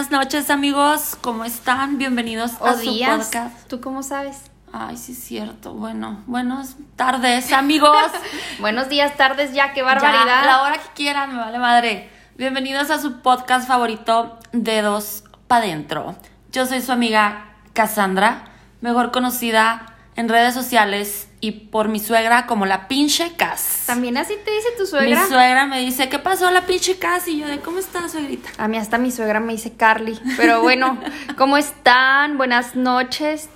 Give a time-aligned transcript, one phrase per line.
[0.00, 1.14] Buenas noches, amigos.
[1.20, 1.98] ¿Cómo están?
[1.98, 3.68] Bienvenidos O a su podcast.
[3.68, 4.50] ¿Tú cómo sabes?
[4.72, 5.74] Ay, sí, es cierto.
[5.74, 7.94] Bueno, buenas tardes, amigos.
[8.60, 10.46] Buenos días, tardes ya, qué Ya, barbaridad.
[10.46, 12.08] la hora que quieran, me vale madre.
[12.38, 16.16] Bienvenidos a su podcast favorito, Dedos pa' Dentro.
[16.50, 18.46] Yo soy su amiga Cassandra,
[18.80, 19.84] mejor conocida
[20.16, 23.84] en redes sociales y por mi suegra como la pinche Cas.
[23.86, 25.26] También así te dice tu Mi suegra.
[25.26, 27.26] suegra me dice, ¿qué pasó la pinche Cas?
[27.28, 28.50] Y yo de, ¿cómo estás, suegrita?
[28.58, 30.18] A mí hasta mi suegra me dice Carly.
[30.36, 30.98] Pero bueno,
[31.38, 32.36] ¿cómo están?
[32.36, 33.48] Buenas noches.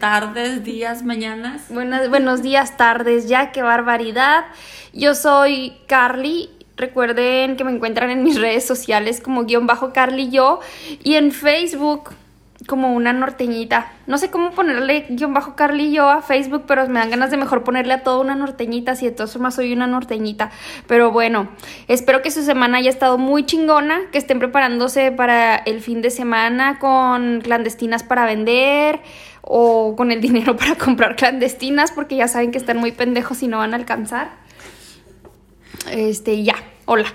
[0.00, 1.62] Tardes, días, mañanas.
[1.70, 4.44] Buenas, buenos días, tardes ya, qué barbaridad.
[4.92, 6.50] Yo soy Carly.
[6.76, 10.60] Recuerden que me encuentran en mis redes sociales como guion bajo Carly yo
[11.02, 12.10] y en Facebook
[12.66, 13.92] como una norteñita.
[14.06, 17.36] No sé cómo ponerle guion bajo Carly yo a Facebook, pero me dan ganas de
[17.36, 20.50] mejor ponerle a todo una norteñita, si de todas formas soy una norteñita.
[20.86, 21.48] Pero bueno,
[21.86, 26.10] espero que su semana haya estado muy chingona, que estén preparándose para el fin de
[26.10, 29.00] semana con clandestinas para vender
[29.42, 33.48] o con el dinero para comprar clandestinas, porque ya saben que están muy pendejos y
[33.48, 34.30] no van a alcanzar.
[35.90, 36.56] Este, ya,
[36.86, 37.06] hola.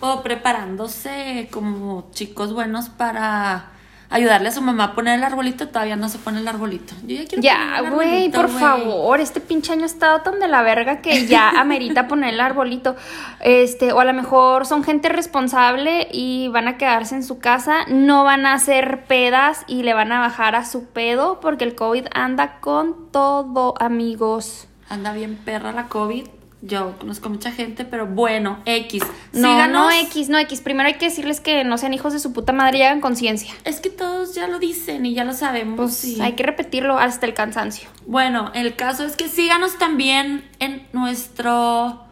[0.00, 3.72] O preparándose como chicos buenos para
[4.10, 5.68] ayudarle a su mamá a poner el arbolito.
[5.68, 6.94] Todavía no se pone el arbolito.
[7.06, 10.62] Yo ya quiero Ya, güey, por favor, este pinche año ha estado tan de la
[10.62, 12.96] verga que ya amerita poner el arbolito.
[13.40, 17.84] Este, o a lo mejor son gente responsable y van a quedarse en su casa,
[17.88, 21.74] no van a hacer pedas y le van a bajar a su pedo porque el
[21.74, 24.68] COVID anda con todo, amigos.
[24.88, 26.37] Anda bien perra la COVID.
[26.60, 29.02] Yo conozco mucha gente, pero bueno, X.
[29.32, 29.70] No, Síganos.
[29.70, 30.60] no X, no X.
[30.60, 33.54] Primero hay que decirles que no sean hijos de su puta madre y hagan conciencia.
[33.64, 35.76] Es que todos ya lo dicen y ya lo sabemos.
[35.76, 37.88] Pues y- hay que repetirlo hasta el cansancio.
[38.06, 42.02] Bueno, el caso es que síganos también en nuestro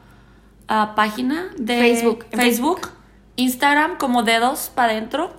[0.68, 2.26] ah, página de Facebook.
[2.30, 2.90] Facebook,
[3.34, 5.34] Instagram como dedos para adentro.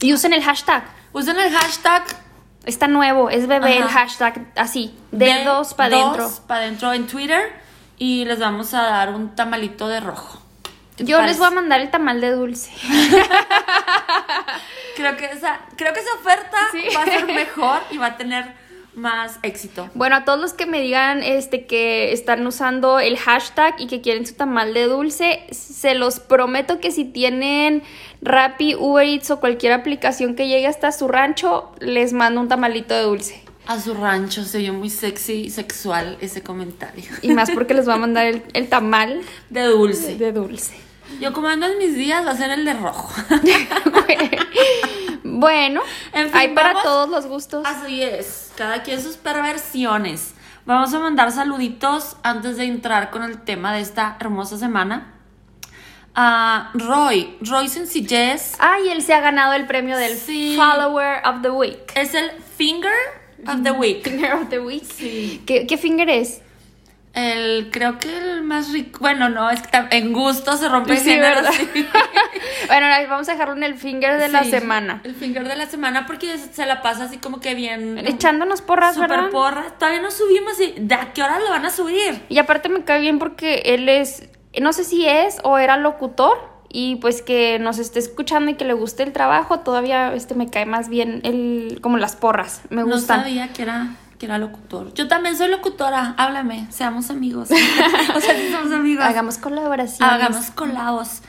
[0.00, 0.84] Y usen el hashtag.
[1.12, 2.04] Usen el hashtag
[2.66, 6.30] Está nuevo, es bebé el hashtag así, dedos para adentro.
[6.46, 7.63] para adentro en Twitter
[7.98, 10.40] y les vamos a dar un tamalito de rojo.
[10.96, 12.70] ¿Qué te Yo les voy a mandar el tamal de dulce.
[14.96, 16.84] Creo que esa, creo que esa oferta Sí.
[16.96, 18.54] va a ser mejor y va a tener
[18.94, 19.90] más éxito.
[19.94, 24.00] Bueno, a todos los que me digan este que están usando el hashtag y que
[24.00, 27.82] quieren su tamal de dulce, se los prometo que si tienen
[28.22, 32.94] Rappi, Uber Eats o cualquier aplicación que llegue hasta su rancho, les mando un tamalito
[32.94, 33.43] de dulce.
[33.66, 37.04] A su rancho se oyó muy sexy y sexual ese comentario.
[37.22, 40.16] Y más porque les voy a mandar el, el tamal De dulce.
[40.16, 40.74] de dulce.
[41.20, 43.10] Yo como ando en mis días va a ser el de rojo.
[45.24, 45.80] bueno,
[46.12, 47.64] En fin, hay para todos los gustos.
[47.66, 50.34] Así es, cada quien sus perversiones.
[50.66, 55.10] Vamos a mandar saluditos antes de entrar con el tema de esta hermosa semana.
[56.14, 60.54] A Roy, Roy Sencillez Ay, él se ha ganado el premio del Sí.
[60.56, 61.90] Follower of the Week.
[61.96, 62.92] es el Finger
[63.48, 64.02] of the Week.
[64.04, 64.84] Finger of the Week.
[64.84, 65.42] Sí.
[65.46, 66.40] ¿Qué, qué finger es?
[67.12, 68.98] El, creo que el más rico.
[69.00, 71.52] Bueno, no, es que en gusto se rompe el Sí, género, ¿verdad?
[71.52, 71.86] sí.
[72.66, 75.00] bueno, vamos a dejarlo en el finger de la semana.
[75.04, 77.98] El finger de la semana porque se la pasa así como que bien.
[78.04, 79.30] Echándonos porras, Super ¿verdad?
[79.30, 79.78] porras.
[79.78, 80.58] Todavía no subimos.
[80.60, 82.20] y- ¿De a qué hora lo van a subir?
[82.28, 84.28] Y aparte me cae bien porque él es,
[84.60, 88.64] no sé si es o era locutor y pues que nos esté escuchando y que
[88.64, 92.82] le guste el trabajo, todavía este me cae más bien el, como las porras, me
[92.82, 93.20] No gustan.
[93.20, 94.92] sabía que era, que era locutor.
[94.94, 96.16] Yo también soy locutora.
[96.18, 97.48] Háblame, seamos amigos.
[98.16, 99.04] o sea, somos amigos.
[99.04, 100.12] Hagamos colaboraciones.
[100.14, 101.20] Hagamos colados.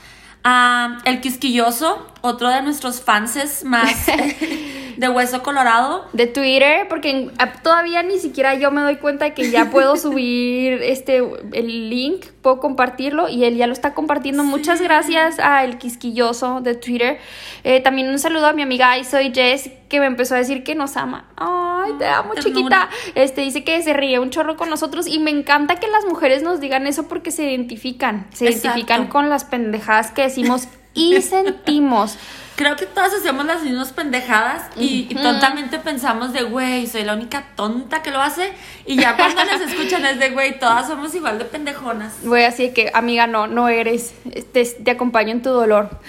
[0.42, 4.06] Ah, el quisquilloso, otro de nuestros fanses más
[4.96, 6.06] de hueso colorado.
[6.12, 7.30] De Twitter, porque
[7.62, 11.22] todavía ni siquiera yo me doy cuenta de que ya puedo subir este
[11.52, 14.44] el link, puedo compartirlo y él ya lo está compartiendo.
[14.44, 17.18] Muchas gracias a el quisquilloso de Twitter.
[17.64, 20.64] Eh, también un saludo a mi amiga Ay, soy Jess, que me empezó a decir
[20.64, 21.26] que nos ama.
[21.36, 22.88] Ay, te amo, ternura.
[22.88, 22.88] chiquita.
[23.14, 26.42] Este dice que se ríe un chorro con nosotros y me encanta que las mujeres
[26.42, 28.68] nos digan eso porque se identifican, se Exacto.
[28.68, 32.18] identifican con las pendejadas que decimos y sentimos.
[32.56, 37.12] Creo que todas hacemos las mismas pendejadas y, y tontamente pensamos de, güey, soy la
[37.12, 38.50] única tonta que lo hace.
[38.86, 42.14] Y ya cuando nos escuchan es de, güey, todas somos igual de pendejonas.
[42.24, 44.14] Voy así que, amiga, no, no eres.
[44.52, 46.00] Te, te acompaño en tu dolor.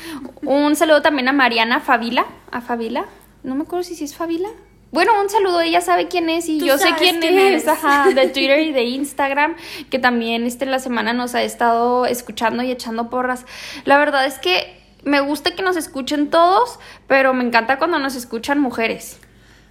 [0.42, 2.26] Un saludo también a Mariana Favila.
[2.50, 3.06] ¿A Favila?
[3.44, 4.48] No me acuerdo si sí es Favila.
[4.98, 7.68] Bueno, un saludo, ella sabe quién es y yo sé quién, quién es, es.
[7.68, 9.56] ajá, de Twitter y de Instagram,
[9.92, 13.46] que también este la semana nos ha estado escuchando y echando porras.
[13.86, 18.16] La verdad es que me gusta que nos escuchen todos, pero me encanta cuando nos
[18.16, 19.20] escuchan mujeres.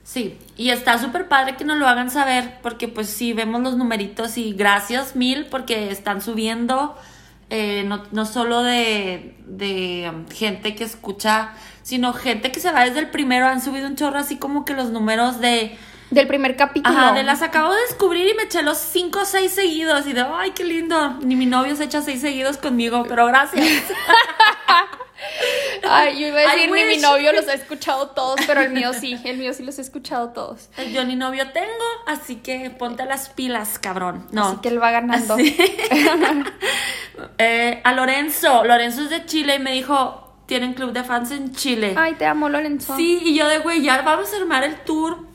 [0.05, 3.77] Sí, y está súper padre que nos lo hagan saber, porque pues sí, vemos los
[3.77, 6.97] numeritos y gracias mil porque están subiendo
[7.51, 11.53] eh, no, no solo de, de um, gente que escucha,
[11.83, 13.47] sino gente que se va desde el primero.
[13.47, 15.77] Han subido un chorro así como que los números de
[16.11, 16.97] Del primer capítulo.
[16.97, 20.13] Ajá, de las acabo de descubrir y me eché los cinco o seis seguidos y
[20.13, 21.19] de, ay, qué lindo.
[21.23, 23.65] Ni mi novio se echa seis seguidos conmigo, pero gracias.
[25.89, 28.93] Ay, yo iba a decir, ni mi novio los ha escuchado todos, pero el mío
[28.93, 30.69] sí, el mío sí los he escuchado todos.
[30.93, 34.27] Yo ni novio tengo, así que ponte las pilas, cabrón.
[34.33, 34.49] No.
[34.49, 35.37] Así que él va ganando.
[37.39, 41.55] Eh, a Lorenzo, Lorenzo es de Chile y me dijo, tienen club de fans en
[41.55, 41.95] Chile.
[41.97, 42.95] Ay, te amo, Lorenzo.
[42.97, 45.26] Sí, y yo de güey, ya vamos a armar el tour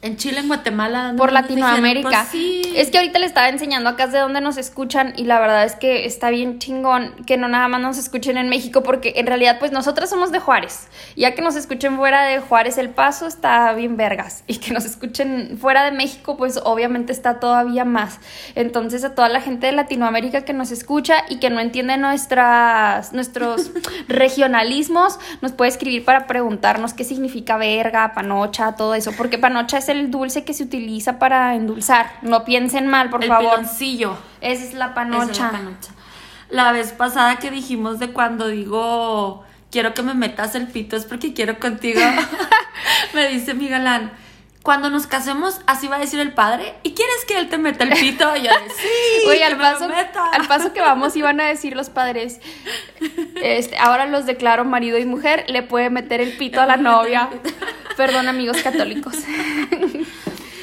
[0.00, 1.14] en Chile, en Guatemala.
[1.16, 2.08] por Latinoamérica.
[2.08, 2.62] pues sí.
[2.76, 5.74] Es que ahorita le estaba enseñando acá de dónde nos escuchan y la verdad es
[5.74, 9.58] que está bien chingón que no nada más nos escuchen en México porque en realidad
[9.58, 10.88] pues nosotras somos de Juárez.
[11.16, 14.84] Ya que nos escuchen fuera de Juárez El Paso está bien vergas y que nos
[14.84, 18.20] escuchen fuera de México pues obviamente está todavía más.
[18.54, 23.12] Entonces a toda la gente de Latinoamérica que nos escucha y que no entiende nuestras
[23.12, 23.70] nuestros
[24.08, 29.87] regionalismos nos puede escribir para preguntarnos qué significa verga, panocha, todo eso, porque panocha es
[29.88, 32.10] el dulce que se utiliza para endulzar.
[32.22, 33.56] No piensen mal, por el favor.
[33.56, 34.16] piloncillo.
[34.40, 35.30] Esa es la Esa panocha.
[35.32, 35.90] es la panocha.
[36.50, 41.04] La vez pasada que dijimos de cuando digo quiero que me metas el pito es
[41.04, 42.00] porque quiero contigo.
[43.14, 44.12] me dice mi galán.
[44.68, 46.74] Cuando nos casemos, así va a decir el padre.
[46.82, 48.36] ¿Y quieres que él te meta el pito?
[48.36, 50.28] Y yo sí, Oye, al paso, meta".
[50.30, 52.38] al paso que vamos iban a decir los padres,
[53.36, 57.30] este, ahora los declaro marido y mujer, le puede meter el pito a la novia.
[57.96, 59.14] Perdón, amigos católicos.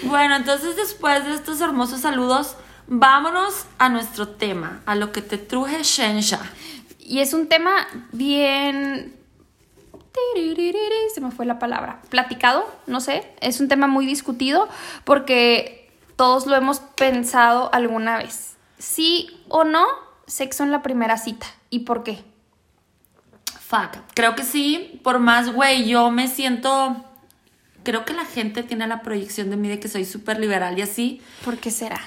[0.04, 5.40] Bueno, entonces después de estos hermosos saludos, vámonos a nuestro tema, a lo que te
[5.40, 6.42] truje Shensha.
[7.00, 9.16] Y es un tema bien...
[11.14, 12.02] Se me fue la palabra.
[12.10, 13.32] Platicado, no sé.
[13.40, 14.68] Es un tema muy discutido
[15.06, 18.56] porque todos lo hemos pensado alguna vez.
[18.78, 19.86] Sí o no,
[20.28, 21.48] sexo en la primera cita.
[21.70, 22.24] ¿Y por qué?
[23.62, 23.98] Fuck.
[24.14, 27.04] Creo que sí, por más, güey, yo me siento...
[27.84, 30.82] Creo que la gente tiene la proyección de mí de que soy súper liberal y
[30.82, 31.22] así.
[31.44, 32.00] ¿Por qué será?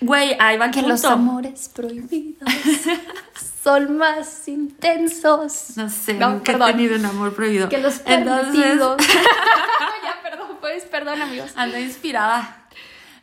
[0.00, 1.14] Güey, ahí va el Que los punto.
[1.14, 2.48] amores prohibidos
[3.62, 5.76] son más intensos.
[5.76, 6.68] No sé, No, nunca perdón.
[6.68, 7.68] he tenido un amor prohibido.
[7.68, 8.96] Que los Entonces, permitidos.
[10.04, 11.50] ya, perdón, pues, perdón, amigos.
[11.56, 12.66] ando inspirada.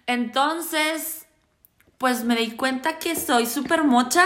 [0.05, 1.25] Entonces,
[1.97, 4.25] pues me di cuenta que soy súper mocha,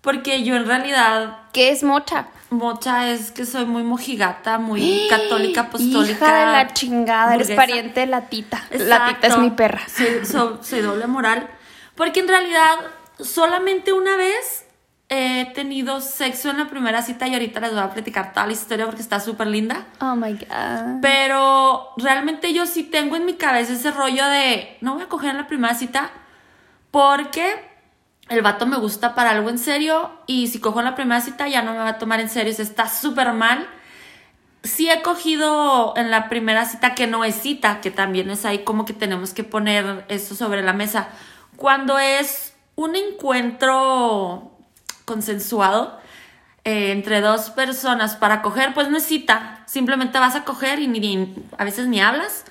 [0.00, 2.26] porque yo en realidad, ¿Qué es mocha?
[2.50, 6.12] mocha es que soy muy mojigata, muy católica, apostólica.
[6.26, 7.60] Hija de la chingada, eres burguesa.
[7.62, 8.64] pariente de la tita.
[8.72, 9.82] La tita es mi perra.
[9.88, 11.48] Soy, so- soy doble moral.
[11.94, 12.74] Porque en realidad,
[13.20, 14.63] solamente una vez
[15.08, 18.52] he tenido sexo en la primera cita y ahorita les voy a platicar toda la
[18.52, 19.86] historia porque está súper linda.
[20.00, 21.00] Oh my god.
[21.02, 25.30] Pero realmente yo sí tengo en mi cabeza ese rollo de no voy a coger
[25.30, 26.10] en la primera cita
[26.90, 27.54] porque
[28.28, 31.48] el vato me gusta para algo en serio y si cojo en la primera cita
[31.48, 33.68] ya no me va a tomar en serio, o sea, está súper mal.
[34.62, 38.64] Sí he cogido en la primera cita que no es cita, que también es ahí
[38.64, 41.08] como que tenemos que poner eso sobre la mesa.
[41.56, 44.53] Cuando es un encuentro
[45.04, 45.98] consensuado,
[46.64, 49.62] eh, entre dos personas para coger, pues no es cita.
[49.66, 52.44] Simplemente vas a coger y ni, ni- a veces ni hablas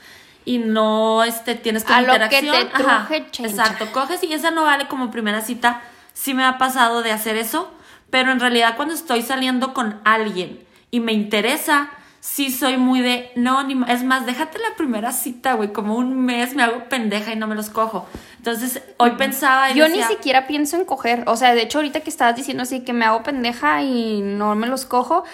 [0.45, 2.69] y no este, tienes como A lo que interacción.
[2.69, 5.81] te Ajá, truje, exacto, coges y esa no vale como primera cita.
[6.13, 7.71] Sí me ha pasado de hacer eso,
[8.11, 10.59] pero en realidad cuando estoy saliendo con alguien
[10.91, 11.89] y me interesa,
[12.23, 16.25] sí soy muy de, no, ni, es más, déjate la primera cita, güey, como un
[16.25, 18.07] mes me hago pendeja y no me los cojo.
[18.37, 21.25] Entonces, hoy pensaba y Yo ni siquiera pienso en coger.
[21.27, 24.55] O sea, de hecho, ahorita que estabas diciendo así que me hago pendeja y no
[24.55, 25.25] me los cojo,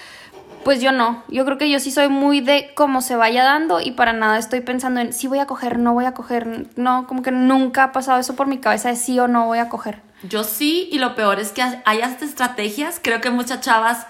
[0.63, 1.23] pues yo no.
[1.27, 4.39] Yo creo que yo sí soy muy de cómo se vaya dando y para nada
[4.39, 6.69] estoy pensando en si voy a coger, no voy a coger.
[6.75, 9.59] No, como que nunca ha pasado eso por mi cabeza de sí o no voy
[9.59, 10.01] a coger.
[10.23, 12.99] Yo sí, y lo peor es que hay hasta estrategias.
[12.99, 14.07] Creo que muchas chavas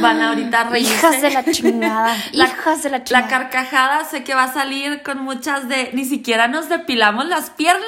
[0.00, 0.94] van ahorita a reírse.
[0.94, 2.16] Hijas de la chingada.
[2.32, 3.28] La- hijas de la La chingada.
[3.28, 7.82] carcajada sé que va a salir con muchas de ni siquiera nos depilamos las piernas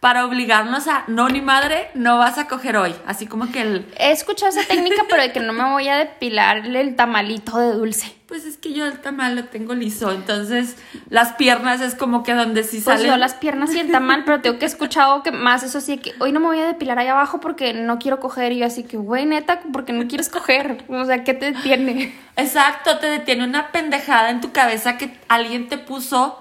[0.00, 2.94] para obligarnos a no ni madre, no vas a coger hoy.
[3.06, 5.96] Así como que el He escuchado esa técnica, pero de que no me voy a
[5.98, 8.14] depilar el tamalito de dulce.
[8.30, 10.76] Pues es que yo el tamal lo tengo liso, entonces
[11.08, 14.22] las piernas es como que donde sí Pues salen yo las piernas y el tamal,
[14.24, 17.00] pero tengo que escuchado que más eso sí, que hoy no me voy a depilar
[17.00, 18.52] ahí abajo porque no quiero coger.
[18.52, 20.84] Y yo así que, güey, neta, porque no quieres coger.
[20.88, 22.14] O sea, ¿qué te detiene?
[22.36, 26.38] Exacto, te detiene una pendejada en tu cabeza que alguien te puso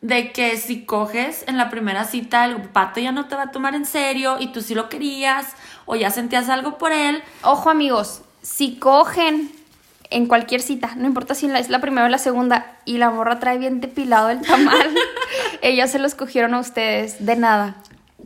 [0.00, 3.50] de que si coges en la primera cita el pato ya no te va a
[3.50, 5.56] tomar en serio y tú sí lo querías
[5.86, 7.20] o ya sentías algo por él.
[7.42, 9.50] Ojo, amigos, si cogen
[10.12, 13.38] en cualquier cita, no importa si es la primera o la segunda, y la morra
[13.38, 14.94] trae bien depilado el tamal,
[15.62, 17.76] ellos se los cogieron a ustedes, de nada.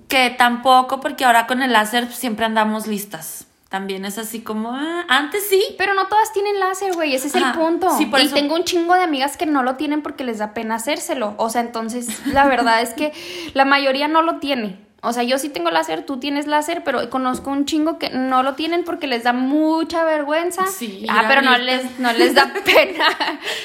[0.08, 3.46] Que tampoco porque ahora con el láser siempre andamos listas.
[3.68, 5.60] También es así como, ah, antes sí.
[5.76, 7.90] Pero no todas tienen láser, güey, ese es Ajá, el punto.
[7.98, 10.38] sí, por y eso- tengo un chingo de amigas que no lo tienen porque les
[10.38, 11.34] da pena hacérselo.
[11.38, 13.12] O sea, entonces la verdad es que
[13.54, 14.78] la mayoría no lo tiene.
[15.06, 18.42] O sea, yo sí tengo láser, tú tienes láser, pero conozco un chingo que no
[18.42, 20.66] lo tienen porque les da mucha vergüenza.
[20.66, 23.06] Sí, ah, pero no les, no les da pena.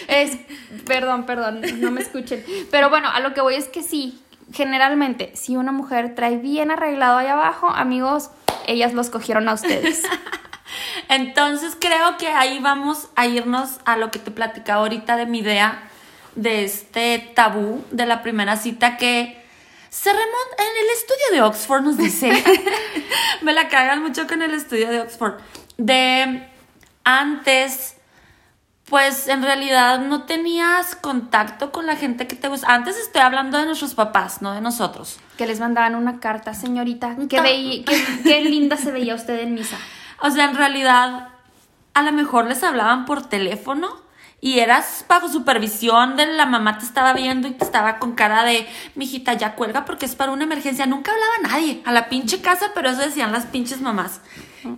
[0.08, 0.38] es,
[0.86, 2.46] perdón, perdón, no me escuchen.
[2.70, 4.22] Pero bueno, a lo que voy es que sí,
[4.54, 8.30] generalmente, si una mujer trae bien arreglado ahí abajo, amigos,
[8.68, 10.04] ellas los cogieron a ustedes.
[11.10, 15.40] Entonces creo que ahí vamos a irnos a lo que te platicaba ahorita de mi
[15.40, 15.90] idea
[16.36, 19.41] de este tabú de la primera cita que
[19.92, 22.32] se remonta en el estudio de Oxford nos dice
[23.42, 25.34] me la cagan mucho con el estudio de Oxford
[25.78, 26.48] de
[27.04, 27.96] antes
[28.86, 33.58] pues en realidad no tenías contacto con la gente que te gusta antes estoy hablando
[33.58, 37.16] de nuestros papás no de nosotros Que les mandaban una carta, señorita.
[37.30, 39.78] Qué, Ta- veí- qué, qué linda se veía usted en misa.
[40.24, 41.30] O sea, en realidad,
[41.96, 44.00] a lo mejor les hablaban por teléfono
[44.44, 48.44] y eras bajo supervisión de la mamá te estaba viendo y te estaba con cara
[48.44, 50.88] de, mijita, ya cuelga porque es para una emergencia.
[50.88, 54.22] Nunca hablaba nadie a la pinche casa, pero eso decían las pinches mamás.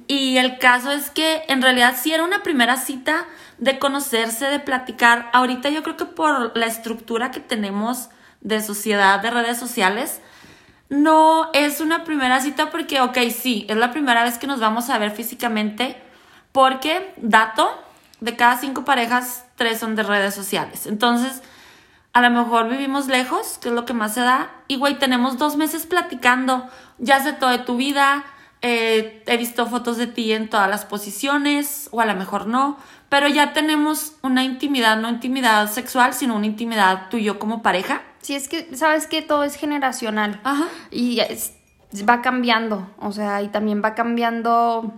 [0.08, 3.25] Y el caso es que en realidad sí era una primera cita
[3.58, 5.29] de conocerse, de platicar.
[5.32, 8.10] Ahorita yo creo que por la estructura que tenemos
[8.41, 10.20] de sociedad, de redes sociales,
[10.89, 14.89] no es una primera cita porque, ok, sí, es la primera vez que nos vamos
[14.89, 15.96] a ver físicamente
[16.51, 17.72] porque, dato,
[18.24, 20.88] de cada cinco parejas, tres son de redes sociales.
[20.88, 21.42] Entonces,
[22.13, 25.38] a lo mejor vivimos lejos, que es lo que más se da, y güey, tenemos
[25.38, 26.68] dos meses platicando,
[27.00, 28.24] ya sé todo de tu vida,
[28.62, 32.77] eh, he visto fotos de ti en todas las posiciones, o a lo mejor no,
[33.10, 37.62] pero ya tenemos una intimidad, no intimidad sexual, sino una intimidad tú y yo como
[37.62, 38.01] pareja.
[38.22, 40.39] Sí, es que, sabes que todo es generacional.
[40.46, 40.68] Ajá.
[40.92, 41.56] Y es-
[42.10, 42.89] va cambiando.
[42.98, 44.94] O sea, y también va cambiando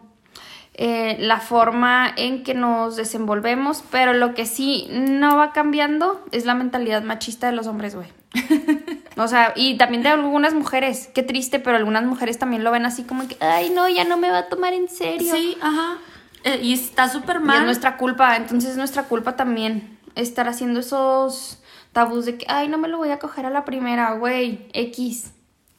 [0.78, 3.84] eh, la forma en que nos desenvolvemos.
[3.92, 8.08] Pero lo que sí no va cambiando es la mentalidad machista de los hombres, güey.
[9.18, 11.10] O sea, y también de algunas mujeres.
[11.14, 14.18] Qué triste, pero algunas mujeres también lo ven así como que, ay, no, ya no
[14.18, 15.34] me va a tomar en serio.
[15.34, 15.98] Sí, ajá.
[16.44, 17.60] Eh, y está súper Y mal.
[17.60, 21.64] es nuestra culpa, entonces es nuestra culpa también estar haciendo esos
[21.94, 25.32] tabús de que, ay, no me lo voy a coger a la primera, güey, X,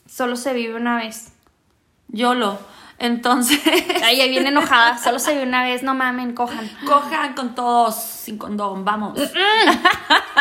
[0.08, 1.32] solo se vive una vez.
[2.08, 2.58] YOLO.
[2.98, 3.60] Entonces,
[4.04, 6.68] ahí viene enojada, solo se vive una vez, no mamen, cojan.
[6.86, 9.18] cojan con todos sin condón, vamos.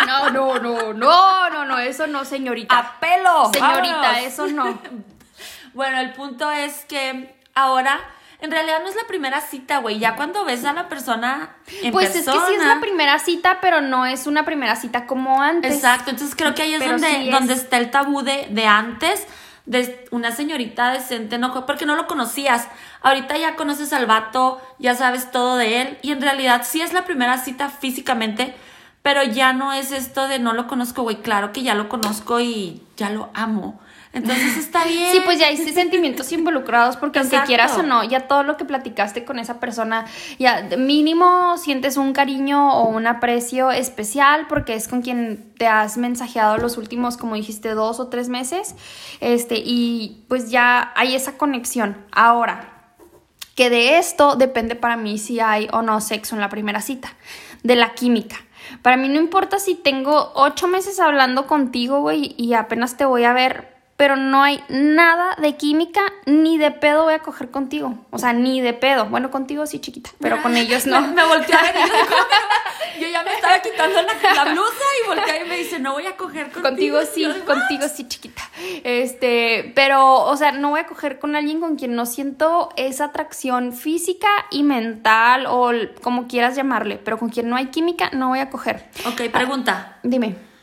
[0.07, 2.77] No, no, no, no, no, no, eso no, señorita.
[2.77, 3.49] ¡A pelo!
[3.53, 4.23] Señorita, vámonos.
[4.23, 4.79] eso no.
[5.73, 7.99] Bueno, el punto es que ahora,
[8.39, 9.99] en realidad no es la primera cita, güey.
[9.99, 12.37] Ya cuando ves a la persona en Pues persona.
[12.37, 15.73] es que sí es la primera cita, pero no es una primera cita como antes.
[15.75, 17.31] Exacto, entonces creo que ahí es Pero donde, sí es.
[17.31, 19.25] donde está el tabú de, de antes,
[19.65, 22.67] de una señorita decente, no, porque no lo conocías.
[23.01, 26.93] Ahorita ya conoces al vato, ya sabes todo de él, y en realidad sí es
[26.93, 28.55] la primera cita físicamente,
[29.01, 32.39] pero ya no es esto de no lo conozco, güey, claro que ya lo conozco
[32.39, 33.79] y ya lo amo.
[34.15, 35.11] Entonces está bien.
[35.11, 38.65] Sí, pues ya hay sentimientos involucrados porque aunque quieras o no, ya todo lo que
[38.65, 40.05] platicaste con esa persona,
[40.39, 45.97] ya mínimo sientes un cariño o un aprecio especial porque es con quien te has
[45.97, 48.75] mensajeado los últimos, como dijiste, dos o tres meses,
[49.19, 51.97] este, y pues ya hay esa conexión.
[52.11, 52.71] Ahora,
[53.55, 57.13] que de esto depende para mí si hay o no sexo en la primera cita,
[57.63, 58.37] de la química.
[58.81, 63.23] Para mí no importa si tengo ocho meses hablando contigo, güey, y apenas te voy
[63.23, 67.97] a ver, pero no hay nada de química, ni de pedo voy a coger contigo.
[68.11, 69.05] O sea, ni de pedo.
[69.05, 70.99] Bueno, contigo sí, chiquita, pero con ellos no.
[71.13, 71.75] Me, volteé a ver
[72.97, 75.93] y yo ya me estaba quitando la, la blusa y volteé y me dice, no
[75.93, 76.63] voy a coger contigo.
[76.69, 78.43] Contigo sí, contigo sí, chiquita.
[78.83, 83.05] Este, pero, o sea, no voy a coger con alguien con quien no siento esa
[83.05, 85.71] atracción física y mental o
[86.01, 88.89] como quieras llamarle, pero con quien no hay química, no voy a coger.
[89.05, 89.99] Ok, pregunta.
[90.03, 90.54] Dime.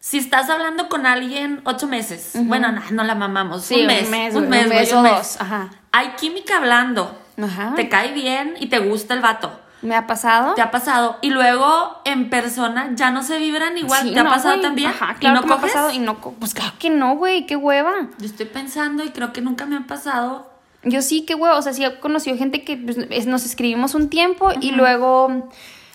[0.00, 4.04] Si estás hablando con alguien ocho meses, bueno, no, no la mamamos, Sí, un mes,
[4.04, 5.70] un mes, un mes, un mes o dos, ajá.
[5.90, 7.72] Hay química hablando, Ajá.
[7.74, 9.50] te cae bien y te gusta el vato,
[9.82, 10.54] ¿Me ha pasado?
[10.54, 14.24] te ha pasado, y luego en persona ya no se vibran igual, Sí, ¿te ha
[14.24, 14.62] pasado güey.
[14.62, 14.90] también?
[14.90, 15.72] Ajá, ¿Y claro no que me ha coges?
[15.72, 17.92] pasado y no, pues claro que no, güey, qué hueva.
[18.18, 20.48] Yo estoy pensando y creo que nunca me ha pasado.
[20.84, 23.96] Yo sí, qué hueva, o sea, sí he conocido gente que pues, es- nos escribimos
[23.96, 25.48] un tiempo y luego,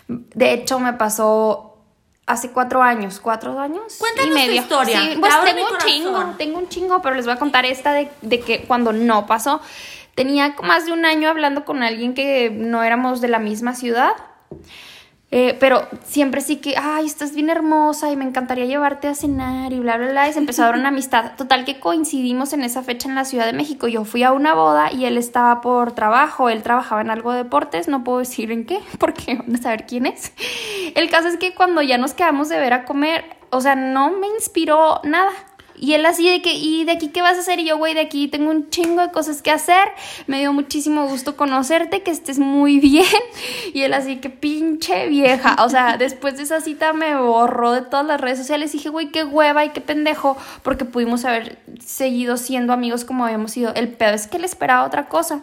[0.10, 1.73] de hecho, me pasó
[2.26, 4.62] hace cuatro años, cuatro años Cuéntanos y tu medio.
[4.62, 7.66] historia, Sí, te pues tengo un chingo, tengo un chingo, pero les voy a contar
[7.66, 9.62] esta de, de que cuando no pasó.
[10.16, 14.14] Tenía más de un año hablando con alguien que no éramos de la misma ciudad.
[15.36, 19.74] Eh, pero siempre sí que, ay, estás bien hermosa y me encantaría llevarte a cenar
[19.74, 20.30] y bla, bla, bla.
[20.30, 21.32] Y se empezó a dar una amistad.
[21.36, 23.88] Total que coincidimos en esa fecha en la Ciudad de México.
[23.88, 26.50] Yo fui a una boda y él estaba por trabajo.
[26.50, 27.88] Él trabajaba en algo de deportes.
[27.88, 30.34] No puedo decir en qué, porque van a saber quién es.
[30.94, 34.12] El caso es que cuando ya nos quedamos de ver a comer, o sea, no
[34.12, 35.32] me inspiró nada.
[35.84, 37.60] Y él así de que, ¿y de aquí qué vas a hacer?
[37.60, 39.84] Y yo, güey, de aquí tengo un chingo de cosas que hacer.
[40.28, 43.04] Me dio muchísimo gusto conocerte, que estés muy bien.
[43.74, 45.58] Y él así que pinche vieja.
[45.60, 48.74] O sea, después de esa cita me borró de todas las redes sociales.
[48.74, 50.38] Y dije, güey, qué hueva y qué pendejo.
[50.62, 53.74] Porque pudimos haber seguido siendo amigos como habíamos sido.
[53.76, 55.42] El pedo es que él esperaba otra cosa.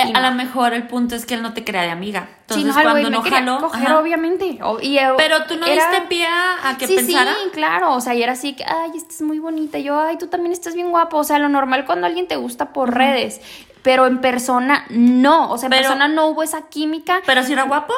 [0.00, 2.28] Eh, a lo mejor el punto es que él no te crea de amiga.
[2.42, 3.58] Entonces, Sí, no, cuando no jaló.
[3.58, 3.98] coger, ajá.
[3.98, 4.58] obviamente.
[4.80, 7.32] Y, eh, Pero tú no era- diste pie a que sí, pensara.
[7.34, 10.16] Sí, claro, o sea, y era así que, ay, estás muy bonita, y yo, ay,
[10.16, 13.40] tú también estás bien guapo, o sea, lo normal cuando alguien te gusta por redes,
[13.82, 17.52] pero en persona no, o sea, en Pero- persona no hubo esa química, Pero si
[17.52, 17.92] era guapo.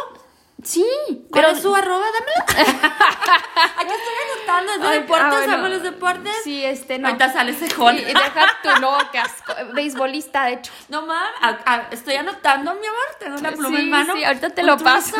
[0.64, 0.84] Sí,
[1.32, 2.70] Pero su arroba, dámela.
[3.78, 4.72] Aquí estoy anotando.
[4.72, 5.26] ¿Es de Ay, deportes?
[5.26, 5.54] ah, bueno.
[5.54, 6.32] ¿Amo los deportes?
[6.44, 7.08] Sí, este, no.
[7.08, 7.96] Ahorita sale cejón.
[7.96, 9.52] Y- y deja tu no, qué asco.
[9.74, 10.72] Beisbolista, de hecho.
[10.88, 13.00] No a- estoy anotando, mi amor.
[13.18, 14.14] Tengo una pluma Sí, en mano.
[14.14, 15.16] sí, ahorita te ¿Con lo paso.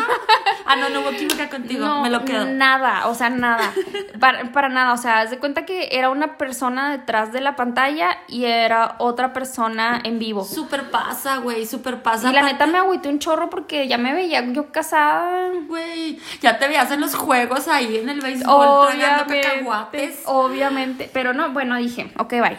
[0.66, 1.84] Ah, no, no hubo química contigo.
[1.86, 2.44] No, me lo quedo.
[2.46, 3.72] Nada, o sea, nada.
[4.20, 4.92] Para, para nada.
[4.92, 8.96] O sea, haz de cuenta que era una persona detrás de la pantalla y era
[8.98, 10.44] otra persona en vivo.
[10.44, 12.28] Súper pasa, güey, súper pasa.
[12.30, 15.29] Y la neta me agüité un chorro porque ya me veía yo casada.
[15.68, 20.22] Güey, ya te veías en los juegos ahí en el béisbol tragando Obviamente, cacahuates.
[20.26, 21.10] obviamente.
[21.12, 22.58] Pero no, bueno, dije, ok, bye.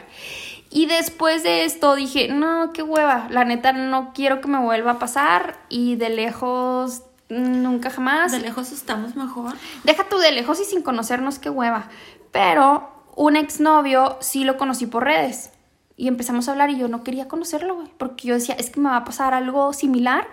[0.69, 3.27] Y después de esto dije, no, qué hueva.
[3.29, 5.59] La neta no quiero que me vuelva a pasar.
[5.67, 8.31] Y de lejos, nunca jamás.
[8.31, 9.53] De lejos estamos mejor.
[9.83, 11.89] Deja tú de lejos y sin conocernos, qué hueva.
[12.31, 15.51] Pero un exnovio sí lo conocí por redes.
[15.97, 17.87] Y empezamos a hablar y yo no quería conocerlo, güey.
[17.97, 20.25] Porque yo decía, es que me va a pasar algo similar.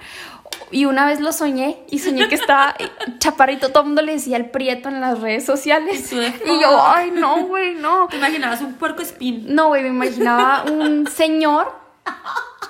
[0.70, 2.74] Y una vez lo soñé y soñé que estaba
[3.18, 3.70] chaparrito.
[3.70, 6.12] Todo el mundo le decía el prieto en las redes sociales.
[6.12, 8.08] Y yo, ay, no, güey, no.
[8.08, 9.46] ¿Te imaginabas un puerco espín?
[9.48, 11.72] No, güey, me imaginaba un señor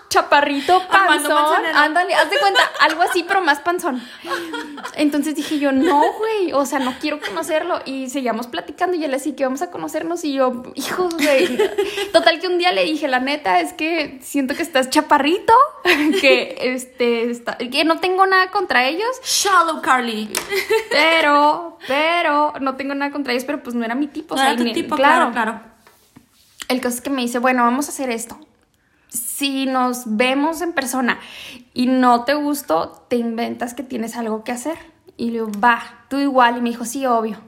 [0.09, 1.65] chaparrito, panzón.
[1.75, 4.03] Ándale, haz de cuenta, algo así, pero más panzón.
[4.95, 7.81] Entonces dije yo, no, güey, o sea, no quiero conocerlo.
[7.85, 10.25] Y seguíamos platicando y él así que vamos a conocernos.
[10.25, 11.59] Y yo, hijos, güey.
[12.13, 15.53] Total que un día le dije, la neta, es que siento que estás chaparrito,
[16.21, 19.09] que este, está- que no tengo nada contra ellos.
[19.25, 20.31] Shallow Carly.
[20.91, 24.35] Pero, pero, no tengo nada contra ellos, pero pues no era mi tipo.
[24.35, 25.61] No o sea, era tu tipo, claro, claro.
[26.69, 28.39] el caso es que me dice, bueno, vamos a hacer esto.
[29.09, 31.19] Si nos vemos en persona
[31.75, 34.77] y no te gustó, te inventas que tienes algo que hacer.
[35.17, 36.59] Y le digo, va, tú igual.
[36.59, 37.41] Y me dijo, sí, obvio.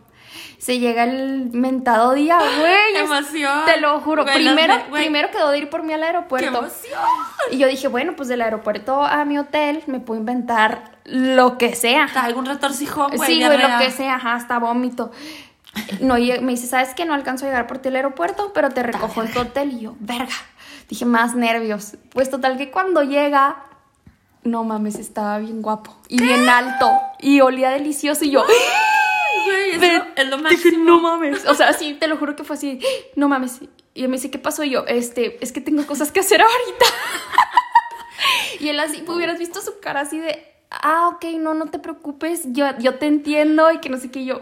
[0.59, 2.97] Se llega el mentado día, güey.
[2.97, 3.65] Emoción.
[3.65, 4.25] Te lo juro.
[4.25, 6.59] Güey, primero, primero quedó de ir por mí al ¡Qué aeropuerto.
[6.59, 7.01] emoción!
[7.51, 11.75] Y yo dije, bueno, pues del aeropuerto a mi hotel me puedo inventar lo que
[11.75, 12.05] sea.
[12.15, 13.31] Algún retorcijón, güey.
[13.31, 15.11] Sí, güey, lo que sea, ajá, hasta vómito.
[16.01, 17.05] No, me dice, ¿sabes qué?
[17.05, 19.73] No alcanzo a llegar por ti al aeropuerto, pero te recojo en tu hotel.
[19.73, 20.35] Y yo, verga.
[20.91, 21.95] Dije, más nervios.
[22.13, 23.65] Pues total que cuando llega,
[24.43, 25.97] no mames, estaba bien guapo.
[26.09, 26.91] Y bien alto.
[27.21, 28.25] Y olía delicioso.
[28.25, 28.45] Y yo,
[29.45, 29.71] Güey,
[30.17, 30.85] es lo dije, máximo.
[30.85, 31.47] no mames.
[31.47, 32.81] O sea, sí, te lo juro que fue así,
[33.15, 33.61] no mames.
[33.95, 34.65] Y él me dice, ¿qué pasó?
[34.65, 36.87] Y yo, este, es que tengo cosas que hacer ahorita.
[38.61, 42.43] y él así, hubieras visto su cara así de, ah, ok, no, no te preocupes,
[42.47, 44.21] yo, yo te entiendo y que no sé qué.
[44.21, 44.41] Y yo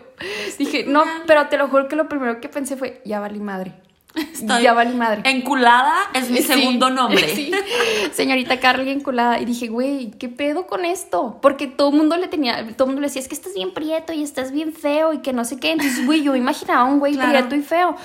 [0.59, 3.75] dije, no, pero te lo juro que lo primero que pensé fue, ya valí madre.
[4.15, 5.21] Estoy ya valí madre.
[5.25, 7.29] Enculada es mi Sí, segundo nombre.
[7.35, 7.51] sí.
[8.13, 9.41] Señorita Carly enculada.
[9.41, 11.39] Y dije, güey, ¿qué pedo con esto?
[11.43, 13.73] Porque todo el mundo le tenía, todo el mundo le decía, es que estás bien
[13.75, 15.73] prieto y estás bien feo y que no sé qué.
[15.73, 17.31] Entonces, güey, yo imaginaba un güey Claro.
[17.31, 17.97] prieto y feo.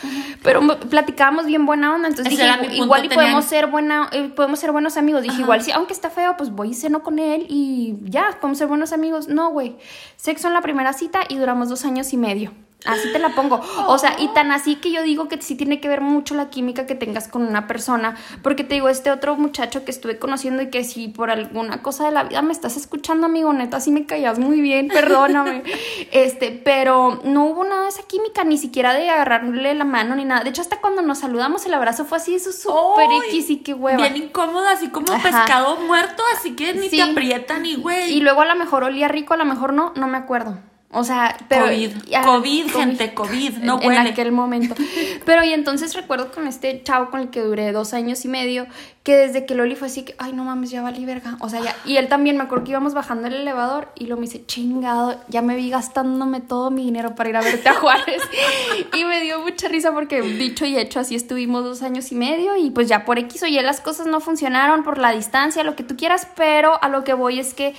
[0.43, 2.09] Pero platicábamos bien buena onda.
[2.09, 5.21] Entonces Ese dije, igual y podemos ser buena, eh, podemos ser buenos amigos.
[5.23, 5.41] Dije, Ajá.
[5.43, 8.67] igual sí, aunque está feo, pues voy y ceno con él y ya, podemos ser
[8.67, 9.27] buenos amigos.
[9.29, 9.75] No, güey.
[10.17, 12.51] Sexo en la primera cita y duramos dos años y medio.
[12.86, 13.62] Así te la pongo.
[13.88, 16.50] O sea, y tan así que yo digo que sí tiene que ver mucho la
[16.50, 18.15] química que tengas con una persona.
[18.41, 22.06] Porque te digo, este otro muchacho que estuve conociendo y que si por alguna cosa
[22.06, 25.63] de la vida me estás escuchando, amigo, neta, sí me callas muy bien, perdóname.
[26.12, 30.26] este, pero no hubo nada de esa química, ni siquiera de agarrarle la mano ni
[30.26, 30.43] nada.
[30.43, 33.08] De hecho, hasta cuando nos saludamos, el abrazo fue así, eso súper.
[33.30, 33.98] X y qué hueva.
[33.98, 35.24] Bien incómodo, así como Ajá.
[35.24, 36.98] pescado muerto, así que ni Sí.
[36.98, 38.12] te aprieta ni güey.
[38.13, 40.58] Y luego a lo mejor olía rico, a lo mejor no, no me acuerdo.
[40.93, 41.65] O sea, pero...
[41.65, 41.91] COVID.
[42.15, 44.01] Ah, COVID, gente, COVID, no en, huele.
[44.01, 44.75] en aquel momento.
[45.25, 48.67] Pero y entonces recuerdo con este chavo con el que duré dos años y medio,
[49.03, 51.38] que desde que Loli fue así que, ay, no mames, ya valí verga.
[51.41, 51.75] O sea, ya.
[51.86, 55.19] Y él también, me acuerdo que íbamos bajando el elevador y lo me dice, chingado,
[55.27, 58.21] ya me vi gastándome todo mi dinero para ir a verte a Juárez.
[58.93, 62.56] y me dio mucha risa porque, dicho y hecho, así estuvimos dos años y medio
[62.56, 65.75] y pues ya por X o Y las cosas no funcionaron por la distancia, lo
[65.75, 67.73] que tú quieras, pero a lo que voy es que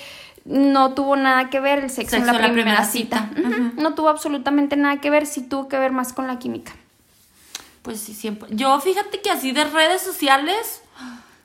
[0.45, 3.31] no tuvo nada que ver el sexo, en la primera, cita.
[3.77, 6.73] No tuvo absolutamente nada que ver, sí tuvo que ver más con la química.
[7.83, 8.49] Pues sí, siempre.
[8.53, 10.83] Yo fíjate que así de redes sociales,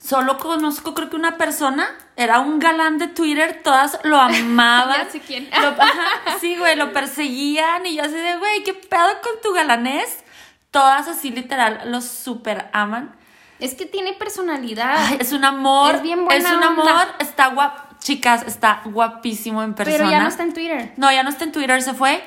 [0.02, 5.06] solo conozco creo que una persona, era un galán de Twitter, todas lo amaban.
[5.06, 5.50] Ya sé quién.
[5.52, 9.52] Lo- ajá, sí, güey, lo perseguían y yo así de, güey, ¿qué pedo con tu
[9.54, 10.24] galanés?
[10.72, 13.16] Todas así literal, los super aman.
[13.60, 14.96] Es que tiene personalidad.
[14.98, 15.96] Ay, es un amor.
[15.96, 16.82] Es bien buena Es un onda.
[17.02, 17.89] amor, está guap.
[18.02, 19.98] Chicas, está guapísimo en persona.
[19.98, 20.94] pero ya no está en Twitter.
[20.98, 22.22] No, ya no está en Twitter, se fue.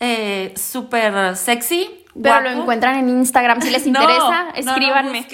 [0.00, 2.04] Eh, súper sexy.
[2.22, 3.60] Pero lo encuentran en Instagram.
[3.60, 5.26] Si les No, interesa, no, no escríbanme.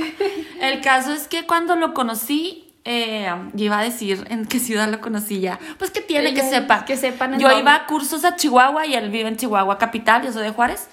[0.60, 4.88] El caso es que cuando lo conocí, eh, yo iba a decir en qué ciudad
[4.88, 5.58] lo conocí ya.
[5.78, 6.84] Pues que tiene que sepa.
[6.84, 10.32] que sepan Yo iba a cursos a Chihuahua y él vive en Chihuahua capital, yo
[10.32, 10.88] soy de Juárez.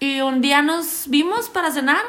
[0.00, 2.02] Y un día nos vimos para cenar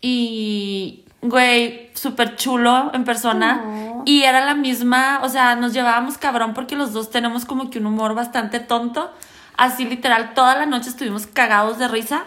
[0.00, 3.62] y, güey, súper chulo en persona.
[3.64, 3.87] Oh.
[4.08, 7.78] Y era la misma, o sea, nos llevábamos cabrón porque los dos tenemos como que
[7.78, 9.12] un humor bastante tonto.
[9.58, 12.24] Así literal, toda la noche estuvimos cagados de risa.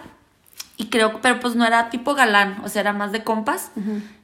[0.78, 3.72] Y creo, pero pues no era tipo galán, o sea, era más de compas.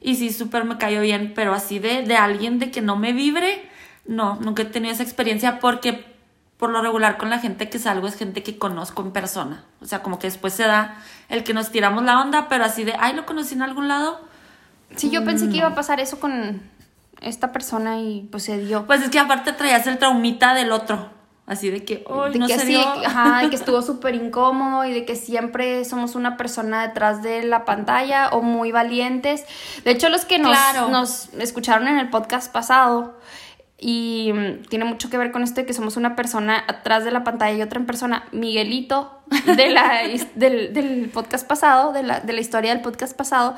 [0.00, 3.12] Y sí, súper me cayó bien, pero así de, de alguien de que no me
[3.12, 3.68] vibre,
[4.06, 6.14] no, nunca he tenido esa experiencia porque
[6.58, 9.64] por lo regular con la gente que salgo es gente que conozco en persona.
[9.80, 12.84] O sea, como que después se da el que nos tiramos la onda, pero así
[12.84, 14.20] de, ay, lo conocí en algún lado.
[14.94, 16.77] Sí, yo pensé que iba a pasar eso con
[17.20, 18.86] esta persona y pues se dio.
[18.86, 21.16] Pues es que aparte traías el traumita del otro.
[21.46, 22.80] Así de que, de no que se sí, dio.
[22.94, 26.86] de que- ajá, de que estuvo súper incómodo y de que siempre somos una persona
[26.86, 29.44] detrás de la pantalla o muy valientes.
[29.82, 30.88] De hecho, los que nos, Claro.
[30.90, 33.18] nos escucharon en el podcast pasado
[33.78, 37.12] y mm, tiene mucho que ver con esto de que somos una persona atrás de
[37.12, 39.20] la pantalla y otra en persona, Miguelito
[39.56, 40.00] de la,
[40.34, 43.56] del, del podcast pasado, de la, de la historia del podcast pasado,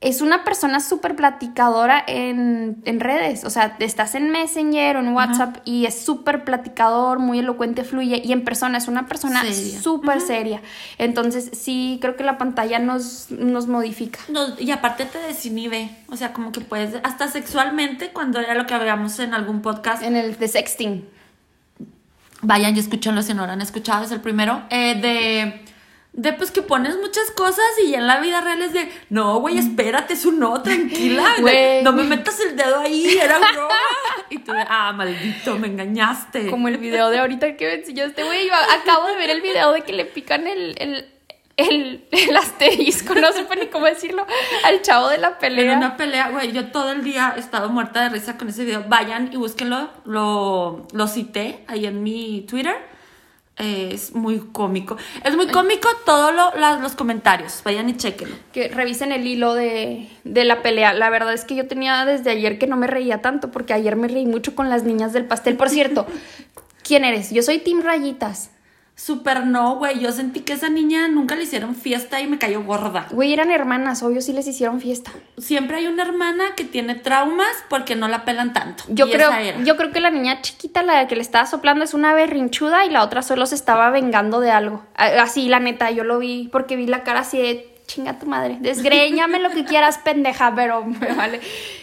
[0.00, 3.42] es una persona súper platicadora en, en redes.
[3.42, 8.22] O sea, estás en Messenger o en WhatsApp y es súper platicador, muy elocuente, fluye.
[8.24, 10.62] Y en persona es una persona súper seria.
[10.98, 14.20] Entonces, sí, creo que la pantalla nos, nos modifica.
[14.28, 18.66] No, y aparte te desinhibe, o sea, como que puedes, hasta sexualmente, cuando era lo
[18.66, 21.08] que hablábamos en algún podcast, En el de sexting.
[22.42, 25.64] vayan y escúchenlo si no lo han escuchado, es el primero, eh, de,
[26.12, 29.38] de pues que pones muchas cosas y ya en la vida real es de, no,
[29.40, 31.82] güey, espérate, es un no, tranquila, Güey.
[31.82, 33.74] no me metas el dedo ahí, era broma.
[34.30, 36.50] Y tú de, ah, maldito, me engañaste.
[36.50, 38.46] Como el video de ahorita que me enseñaste, güey.
[38.48, 41.08] Yo acabo de ver el video de que le pican el, el,
[41.56, 44.26] el, el asterisco, no supe ni cómo decirlo,
[44.64, 45.76] al chavo de la pelea.
[45.76, 48.84] una pelea, güey, yo todo el día he estado muerta de risa con ese video.
[48.88, 52.97] Vayan y búsquenlo, lo, lo cité ahí en mi Twitter.
[53.58, 54.96] Eh, es muy cómico.
[55.24, 56.32] Es muy cómico todos
[56.80, 57.60] los comentarios.
[57.64, 58.36] Vayan y chequenlo.
[58.52, 60.92] que revisen el hilo de, de la pelea.
[60.92, 63.96] La verdad es que yo tenía desde ayer que no me reía tanto, porque ayer
[63.96, 65.56] me reí mucho con las niñas del pastel.
[65.56, 66.06] Por cierto,
[66.82, 67.30] ¿quién eres?
[67.30, 68.50] Yo soy Team Rayitas.
[68.98, 70.00] Súper no, güey.
[70.00, 73.06] Yo sentí que esa niña nunca le hicieron fiesta y me cayó gorda.
[73.12, 75.12] Güey, eran hermanas, obvio sí les hicieron fiesta.
[75.38, 78.82] Siempre hay una hermana que tiene traumas porque no la pelan tanto.
[78.88, 79.62] Yo Y creo, esa era.
[79.62, 82.90] yo creo que la niña chiquita, la que le estaba soplando, es una berrinchuda y
[82.90, 84.84] la otra solo se estaba vengando de algo.
[84.96, 88.58] Así, la neta, yo lo vi porque vi la cara así de chinga tu madre.
[88.60, 91.40] Desgreñame lo que quieras, pendeja, pero me vale.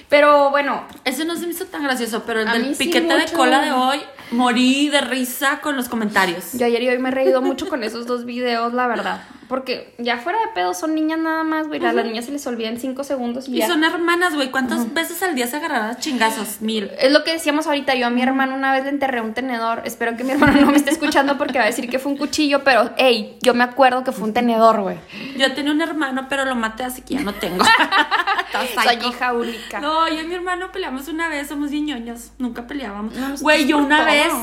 [0.09, 3.25] Pero bueno, Ese no se me hizo tan gracioso, pero el del sí piquete de
[3.31, 3.99] cola de hoy,
[4.31, 6.53] morí de risa con los comentarios.
[6.53, 9.21] Yo ayer y hoy me he reído mucho con esos dos videos, la verdad.
[9.47, 11.83] Porque ya fuera de pedo son niñas nada más, güey.
[11.85, 13.67] A las niñas se les olvida en cinco segundos y Y ya.
[13.67, 14.49] son hermanas, güey.
[14.49, 16.61] ¿Cuántas veces al día se agarrarán chingazos?
[16.61, 16.89] Mil.
[16.97, 17.93] Es lo que decíamos ahorita.
[17.93, 19.83] Yo a mi hermano una vez le enterré un tenedor.
[19.85, 22.17] Espero que mi hermano no me esté escuchando porque va a decir que fue un
[22.17, 24.97] cuchillo, pero hey, yo me acuerdo que fue un tenedor, güey.
[25.37, 27.63] Yo tenía un hermano, pero lo maté, así que ya no tengo.
[28.83, 29.79] Soy hija única.
[29.79, 32.31] No, yo y mi hermano peleamos una vez, somos bien ñoños.
[32.38, 33.41] Nunca peleábamos.
[33.41, 34.05] Güey, yo una todo.
[34.08, 34.34] vez,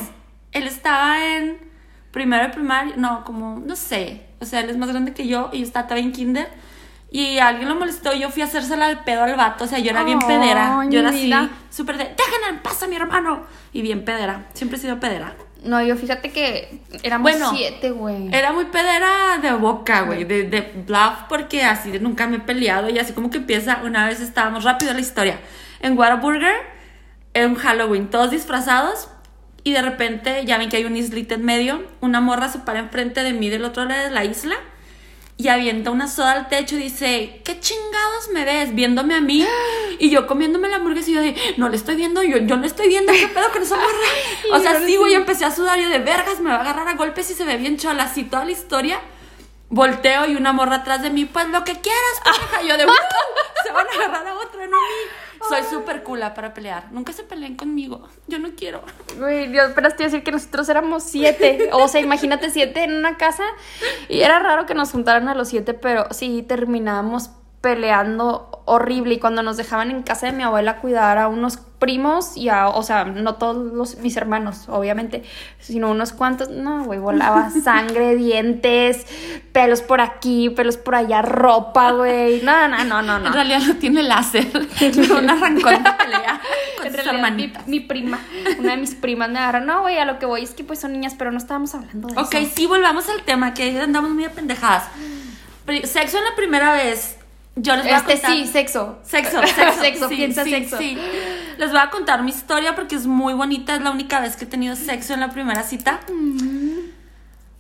[0.53, 1.59] él estaba en
[2.11, 4.27] primero de primaria, no, como, no sé.
[4.41, 6.49] O sea, él es más grande que yo y yo estaba todavía en kinder.
[7.11, 9.65] Y alguien lo molestó y yo fui a hacérsela de pedo al vato.
[9.65, 10.87] O sea, yo era bien Ay, pedera.
[10.89, 11.33] Yo era así,
[11.71, 13.45] súper de, déjenme en paz a mi hermano.
[13.73, 14.47] Y bien pedera.
[14.55, 15.37] Siempre he sido pedera.
[15.65, 18.35] No, yo fíjate que éramos Bueno, siete, güey.
[18.35, 22.89] Era muy pedera de boca, güey, de, de bluff, porque así nunca me he peleado
[22.89, 25.39] y así como que empieza, una vez estábamos rápido la historia,
[25.81, 26.55] en Whataburger,
[27.35, 29.09] en Halloween, todos disfrazados
[29.65, 32.81] y de repente, ya ven que hay un islita en medio, una morra se para
[32.81, 34.57] enfrente de mí del otro lado de la isla
[35.43, 38.75] y avienta una soda al techo y dice, ¿qué chingados me ves?
[38.75, 39.45] Viéndome a mí
[39.99, 42.65] y yo comiéndome la hamburguesa y yo de, no le estoy viendo, yo, yo no
[42.65, 43.89] estoy viendo, ¿qué pedo con esa morra?
[44.53, 46.95] O sea, sí, güey, empecé a sudar yo de vergas, me va a agarrar a
[46.95, 49.01] golpes y se ve bien chola, así toda la historia.
[49.69, 52.63] Volteo y una morra atrás de mí, pues lo que quieras, pareja.
[52.69, 52.93] Yo de, "Uh,
[53.65, 55.32] se van a agarrar a otra, no a mí.
[55.49, 56.93] Soy súper cula para pelear.
[56.93, 58.09] Nunca se peleen conmigo.
[58.29, 58.83] Yo no quiero.
[59.19, 61.71] Güey, Dios, esperaste a decir que nosotros éramos siete.
[61.73, 63.45] O sea, imagínate siete en una casa.
[64.09, 69.15] Y era raro que nos juntaran a los siete, pero sí terminábamos peleando horrible.
[69.15, 72.69] Y cuando nos dejaban en casa de mi abuela cuidar a unos primos y a,
[72.69, 75.25] o sea, no todos los, mis hermanos, obviamente,
[75.59, 79.05] sino unos cuantos, no, güey, volaba sangre, dientes,
[79.51, 82.41] pelos por aquí, pelos por allá, ropa, güey.
[82.43, 83.27] No, no, no, no, no.
[83.27, 84.47] En realidad no tiene láser.
[85.19, 86.41] Una arrancón de pelea
[86.77, 87.67] con En sus realidad, mi, hermanitas.
[87.67, 88.21] mi prima,
[88.61, 89.65] una de mis primas me agarró.
[89.65, 92.07] No, güey, a lo que voy es que pues son niñas, pero no estábamos hablando
[92.09, 92.53] de Ok, eso.
[92.55, 94.85] sí, volvamos al tema, que andamos muy apendejadas.
[95.67, 97.17] Pri- Sexo en la primera vez.
[97.55, 98.33] Yo les voy a Este contar.
[98.33, 98.99] sí, sexo.
[99.03, 99.81] Sexo, sexo.
[99.81, 100.79] Sexo, sí, piensa sí, sexo.
[100.79, 100.99] sí.
[101.59, 103.75] Les voy a contar mi historia porque es muy bonita.
[103.75, 106.01] Es la única vez que he tenido sexo en la primera cita.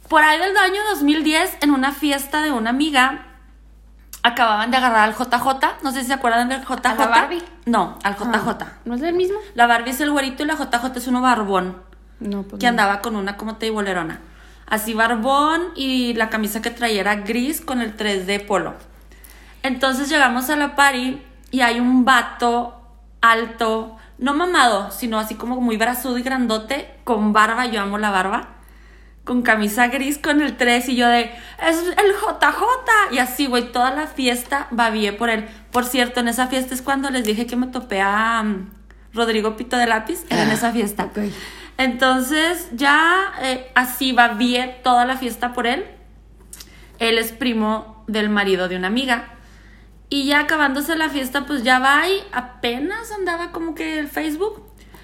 [0.09, 3.26] Por ahí del año 2010, en una fiesta de una amiga,
[4.22, 5.83] acababan de agarrar al JJ.
[5.83, 6.87] No sé si se acuerdan del JJ.
[6.87, 7.42] ¿A la Barbie?
[7.66, 8.48] No, al JJ.
[8.62, 9.38] Ah, ¿No es el mismo?
[9.55, 11.76] La Barbie es el güerito y la JJ es uno barbón
[12.20, 14.20] No, pues que andaba con una como teibolerona.
[14.66, 18.74] Así barbón y la camisa que traía era gris con el 3D polo.
[19.62, 22.83] Entonces llegamos a la party y hay un vato
[23.20, 28.11] alto, no mamado, sino así como muy brazudo y grandote, con barba, yo amo la
[28.11, 28.48] barba,
[29.25, 31.31] con camisa gris con el 3 y yo de,
[31.66, 33.12] es el JJ.
[33.12, 35.48] Y así, güey, toda la fiesta babié por él.
[35.70, 38.70] Por cierto, en esa fiesta es cuando les dije que me topé a mm,
[39.14, 41.09] Rodrigo Pito de Lápiz, era en esa fiesta.
[41.79, 45.85] Entonces ya eh, así babié toda la fiesta por él.
[46.98, 49.29] Él es primo del marido de una amiga.
[50.14, 54.62] Y ya acabándose la fiesta, pues ya va y apenas andaba como que el Facebook.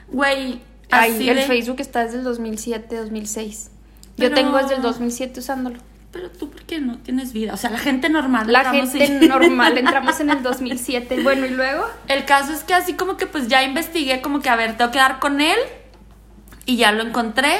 [0.08, 3.70] Güey, así el de- Facebook está desde el 2007, 2006.
[4.16, 5.78] Pero- Yo tengo desde el 2007 usándolo.
[6.12, 7.54] Pero tú, ¿por qué no tienes vida?
[7.54, 8.52] O sea, la gente normal.
[8.52, 11.22] La gente normal, entramos en el 2007.
[11.22, 11.86] Bueno, ¿y luego?
[12.08, 14.90] El caso es que así como que pues ya investigué como que a ver, tengo
[14.90, 15.58] que dar con él
[16.66, 17.56] y ya lo encontré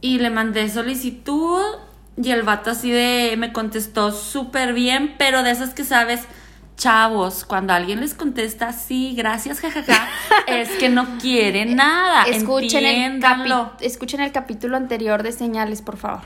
[0.00, 1.60] y le mandé solicitud
[2.16, 6.22] y el vato así de me contestó súper bien, pero de esas que sabes,
[6.76, 10.08] chavos, cuando alguien les contesta sí, gracias, jajaja,
[10.46, 12.24] es que no quiere nada.
[12.24, 13.72] Escuchen el, entiéndanlo.
[13.80, 16.20] escuchen el capítulo anterior de señales, por favor.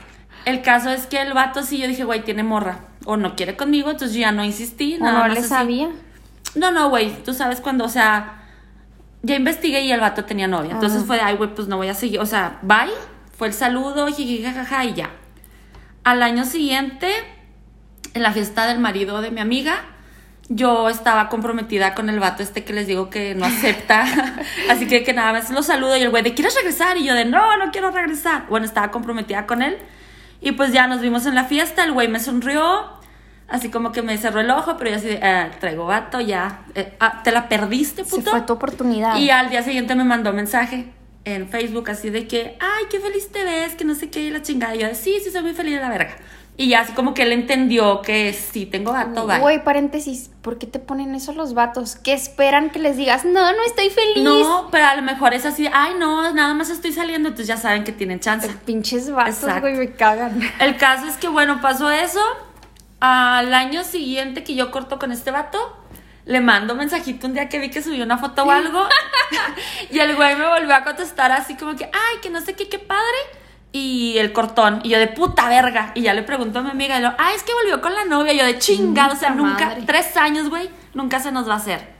[0.45, 2.79] El caso es que el vato sí, yo dije, güey, tiene morra.
[3.05, 4.95] O no quiere conmigo, entonces yo ya no insistí.
[4.95, 5.89] ¿O Nada no más le sabía?
[6.55, 8.43] No, no, güey, tú sabes cuando, o sea,
[9.23, 10.71] ya investigué y el vato tenía novia.
[10.71, 11.05] Entonces Ah.
[11.07, 12.19] fue de, ay, güey, pues no voy a seguir.
[12.19, 12.91] O sea, bye,
[13.37, 15.11] fue el saludo, jiji, jajaja, y ya.
[16.03, 17.11] Al año siguiente,
[18.13, 19.75] en la fiesta del marido de mi amiga,
[20.49, 24.03] yo estaba comprometida con el vato este que les digo que no acepta.
[24.69, 26.97] Así que que nada más lo saludo y el güey de, ¿quieres regresar?
[26.97, 28.47] Y yo de, no, no quiero regresar.
[28.49, 29.77] Bueno, estaba comprometida con él.
[30.41, 32.83] Y pues ya nos vimos en la fiesta, el güey me sonrió,
[33.47, 36.97] así como que me cerró el ojo, pero yo así "Ah, traigo vato, ya, eh,
[36.99, 38.31] ah, te la perdiste, Se puto.
[38.31, 39.17] fue tu oportunidad.
[39.17, 40.91] Y al día siguiente me mandó mensaje
[41.25, 44.29] en Facebook así de que, ay, qué feliz te ves, que no sé qué, y
[44.29, 44.75] la chingada.
[44.75, 46.15] Y yo sí, sí, soy muy feliz de la verga.
[46.57, 49.39] Y ya así como que él entendió que sí tengo vato, bye.
[49.39, 51.95] Güey, paréntesis, ¿por qué te ponen eso los vatos?
[51.95, 53.23] ¿Qué esperan que les digas?
[53.25, 54.23] No, no estoy feliz.
[54.23, 57.57] No, pero a lo mejor es así, ay, no, nada más estoy saliendo, entonces ya
[57.57, 58.49] saben que tienen chance.
[58.65, 60.41] Pinches vatos, güey, me cagan.
[60.59, 62.21] El caso es que, bueno, pasó eso.
[62.99, 65.57] Al año siguiente que yo corto con este vato,
[66.31, 68.87] le mando un mensajito un día que vi que subió una foto o algo.
[69.91, 72.69] y el güey me volvió a contestar así como que, ay, que no sé qué,
[72.69, 73.17] qué padre.
[73.73, 74.79] Y el cortón.
[74.83, 75.91] Y yo de puta verga.
[75.93, 78.05] Y ya le pregunto a mi amiga, y lo, ah, es que volvió con la
[78.05, 78.33] novia.
[78.33, 79.83] Y yo de chingado, o sea, nunca, madre.
[79.85, 81.93] tres años, güey, nunca se nos va a hacer.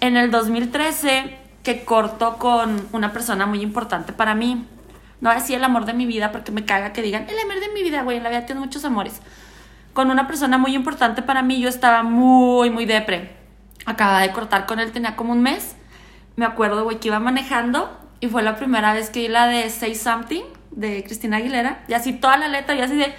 [0.00, 4.66] En el 2013, que corto con una persona muy importante para mí.
[5.20, 7.38] No voy a decir el amor de mi vida porque me caga que digan, el
[7.38, 9.20] amor de mi vida, güey, en la vida tienes muchos amores.
[9.92, 13.37] Con una persona muy importante para mí, yo estaba muy, muy depre.
[13.88, 15.74] Acababa de cortar con él, tenía como un mes.
[16.36, 19.70] Me acuerdo, güey, que iba manejando y fue la primera vez que vi la de
[19.70, 21.84] Say Something de Cristina Aguilera.
[21.88, 23.14] Y así toda la letra, y así de,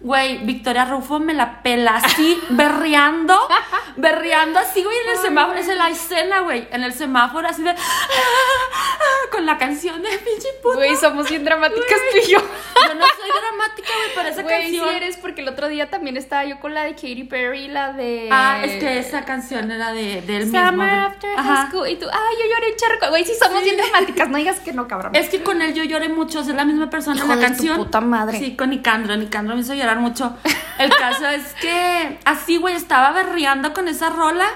[0.00, 3.36] güey, Victoria Rufo me la pela así, berreando,
[3.96, 7.62] berreando así, güey, en el semáforo, esa es la escena, güey, en el semáforo, así
[7.62, 7.74] de,
[9.32, 10.76] con la canción de pinche puta.
[10.76, 12.38] Güey, somos bien dramáticas tú y yo.
[12.38, 14.96] Yo no soy dramática, güey, pero esa Güey, sí canción.
[14.96, 18.28] eres, porque el otro día también estaba yo con la de Katy Perry, la de...
[18.30, 20.64] Ah, es que esa canción era de, del mismo.
[20.66, 21.36] Summer After.
[21.36, 21.88] High School.
[21.88, 23.08] Y tú, ay, yo lloré charco.
[23.10, 25.14] Güey, sí somos bien dramáticas, no digas que no, cabrón.
[25.14, 27.46] Es que con él yo lloré mucho, es la misma persona en la de tu
[27.48, 27.76] canción.
[27.76, 28.38] puta madre.
[28.38, 30.36] Sí, con Nicandro, Nicandro me hizo llorar mucho.
[30.78, 34.46] El caso es que así, güey, estaba berreando con esa rola.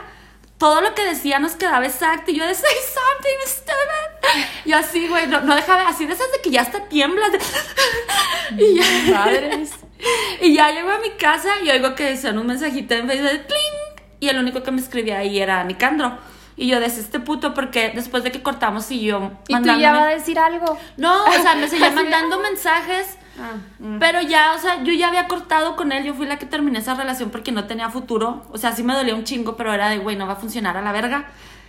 [0.59, 2.31] Todo lo que decía nos quedaba exacto.
[2.31, 4.45] Y yo de say something stupid.
[4.65, 7.33] Y así, güey, no, no dejaba, así de esas de que ya hasta tiemblas.
[7.33, 7.39] de-
[8.65, 9.19] y ya.
[9.19, 9.73] Madres.
[10.41, 13.47] Y ya llego a mi casa y oigo que decían un mensajito en Facebook de
[13.47, 14.03] clink.
[14.19, 16.19] Y el único que me escribía ahí era Nicandro.
[16.57, 19.93] Y yo decía, este puto, porque después de que cortamos y yo Y tú ya
[19.93, 20.79] va a decir algo.
[20.97, 22.43] No, o sea, me seguía mandando ah.
[22.43, 23.99] mensajes, Ah, mm.
[23.99, 26.79] pero ya, o sea, yo ya había cortado con él, yo fui la que terminé
[26.81, 28.47] esa relación porque no tenía futuro.
[28.51, 30.77] O sea, sí me dolía un chingo, pero era de, güey, no va a funcionar
[30.77, 31.27] a la verga.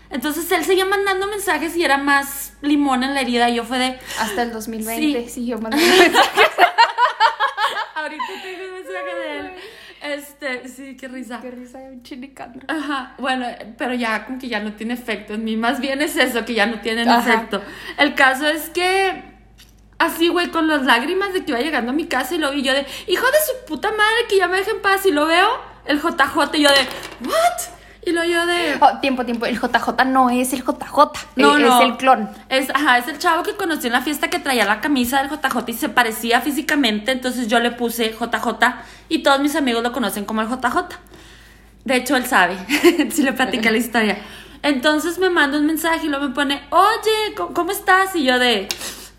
[0.10, 3.50] Entonces él seguía mandando mensajes y era más limón en la herida.
[3.50, 5.30] Y yo fue de, Hasta el 2020 Sí.
[5.30, 6.50] siguió mandando mensajes.
[7.96, 9.52] ahorita tengo un mensaje de él.
[10.02, 11.40] Este, sí, qué risa.
[11.42, 12.60] Qué risa de un chinicando.
[12.68, 13.48] Ajá, bueno,
[13.78, 15.56] pero ya como que ya no tiene efecto en mí.
[15.56, 17.34] Más bien es eso, que ya no tienen Ajá.
[17.34, 17.62] efecto.
[17.98, 19.33] El caso es que
[20.06, 22.62] así, güey, con las lágrimas de que iba llegando a mi casa y lo vi
[22.62, 25.06] yo de, hijo de su puta madre, que ya me deje en paz.
[25.06, 25.50] Y lo veo,
[25.86, 27.74] el JJ, y yo de, ¿what?
[28.06, 28.78] Y lo yo de...
[28.82, 29.46] Oh, tiempo, tiempo.
[29.46, 30.98] El JJ no es el JJ.
[31.38, 31.80] No, eh, no.
[31.80, 32.30] Es el clon.
[32.50, 35.30] Es, ajá, es el chavo que conocí en la fiesta que traía la camisa del
[35.30, 38.76] JJ y se parecía físicamente, entonces yo le puse JJ
[39.10, 40.76] y todos mis amigos lo conocen como el JJ.
[41.86, 42.58] De hecho, él sabe,
[43.12, 44.18] si le platiqué la historia.
[44.62, 48.16] Entonces me manda un mensaje y luego me pone, oye, ¿cómo, cómo estás?
[48.16, 48.70] Y yo de,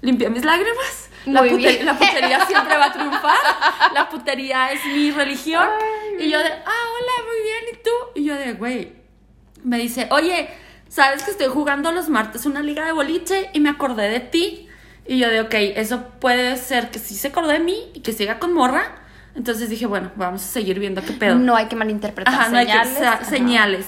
[0.05, 1.11] limpié mis lágrimas.
[1.27, 3.39] La, pute- la putería siempre va a triunfar.
[3.95, 5.67] La putería es mi religión.
[6.19, 7.91] Ay, y yo de, ah, hola, muy bien, ¿y tú?
[8.21, 8.93] Y yo de, güey,
[9.63, 10.51] me dice, oye,
[10.89, 14.69] ¿sabes que estoy jugando los martes una liga de boliche y me acordé de ti?
[15.07, 18.13] Y yo de, ok, eso puede ser que sí se acordó de mí y que
[18.13, 18.97] siga con morra.
[19.35, 21.35] Entonces dije, bueno, vamos a seguir viendo qué pedo.
[21.37, 23.29] No hay que malinterpretar Ajá, no hay que señales.
[23.29, 23.87] señales.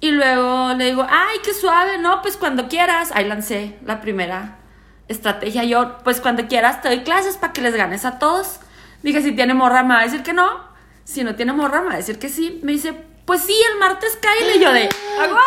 [0.00, 3.10] Y luego le digo, ay, qué suave, no, pues cuando quieras.
[3.14, 4.58] Ahí lancé la primera
[5.08, 5.64] estrategia.
[5.64, 8.60] Yo, pues cuando quieras te doy clases para que les ganes a todos.
[9.02, 10.64] Dije, si tiene morra me va a decir que no.
[11.04, 12.60] Si no tiene morra me va a decir que sí.
[12.62, 12.92] Me dice,
[13.24, 14.56] pues sí, el martes cae.
[14.56, 14.88] Y yo de,
[15.20, 15.42] ¡agua!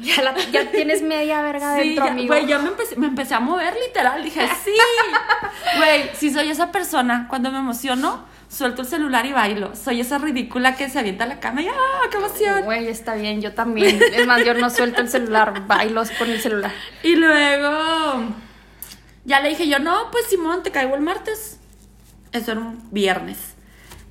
[0.00, 2.28] Ya, la- ya tienes media verga Sí, dentro, ya, amigo.
[2.28, 4.22] güey, ya me empecé, me empecé a mover literal.
[4.24, 4.72] Dije, sí.
[5.76, 9.76] Güey, si soy esa persona, cuando me emociono, suelto el celular y bailo.
[9.76, 12.62] Soy esa ridícula que se avienta a la cama y ¡ah, qué emoción!
[12.64, 14.00] Güey, está bien, yo también.
[14.14, 16.72] Es más, yo no suelto el celular, bailos con el celular.
[17.02, 18.24] Y luego
[19.24, 21.58] ya le dije yo, no, pues Simón, te caigo el martes.
[22.32, 23.38] Eso era un viernes.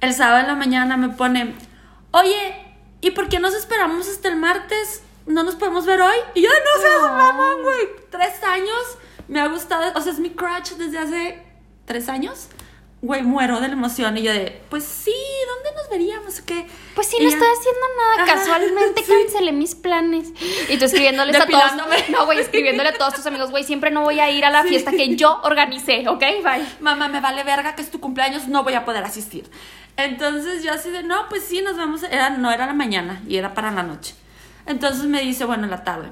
[0.01, 1.55] El sábado en la mañana me pone,
[2.11, 2.55] oye,
[3.01, 5.03] ¿y por qué nos esperamos hasta el martes?
[5.25, 6.15] ¿No nos podemos ver hoy?
[6.35, 7.17] Y yo, no seas Ay.
[7.17, 7.79] mamón, güey.
[8.09, 11.43] Tres años, me ha gustado, o sea, es mi crush desde hace
[11.85, 12.47] tres años.
[13.01, 14.17] Güey, muero de la emoción.
[14.17, 15.13] Y yo de, pues sí,
[15.47, 16.41] ¿dónde nos veríamos?
[16.41, 16.67] ¿Qué?
[16.95, 18.23] Pues sí, no estoy haciendo nada.
[18.23, 19.11] Ajá, Casualmente sí.
[19.11, 20.29] cancelé mis planes.
[20.67, 21.63] Y tú escribiéndoles a todos.
[22.09, 24.63] No, güey, escribiéndole a todos tus amigos, güey, siempre no voy a ir a la
[24.63, 26.19] fiesta que yo organicé, ¿ok?
[26.19, 26.65] Bye.
[26.81, 29.49] mamá, me vale verga que es tu cumpleaños, no voy a poder asistir.
[29.95, 33.37] Entonces yo así de, no, pues sí, nos vemos, era, no era la mañana y
[33.37, 34.15] era para la noche.
[34.65, 36.09] Entonces me dice, bueno, en la tarde,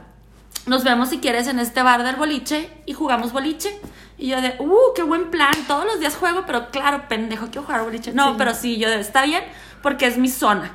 [0.65, 3.79] nos vemos si quieres en este bar del boliche y jugamos boliche.
[4.17, 7.63] Y yo de, uh, qué buen plan, todos los días juego, pero claro, pendejo, quiero
[7.63, 8.13] jugar boliche.
[8.13, 8.35] No, Sí.
[8.37, 9.43] pero sí, yo de, está bien,
[9.83, 10.71] porque es mi zona.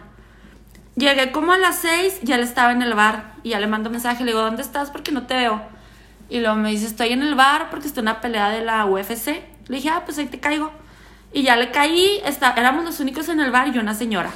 [0.94, 3.90] Llegué como a las seis, ya él estaba en el bar y ya le mando
[3.90, 4.90] mensaje, le digo, ¿dónde estás?
[4.90, 5.62] Porque no te veo.
[6.28, 8.85] Y luego me dice, estoy en el bar porque está en una pelea de la
[8.87, 9.42] UFC.
[9.68, 10.70] Le dije, ah, pues ahí te caigo.
[11.33, 14.31] Y ya le caí, está, éramos los únicos en el bar y una señora.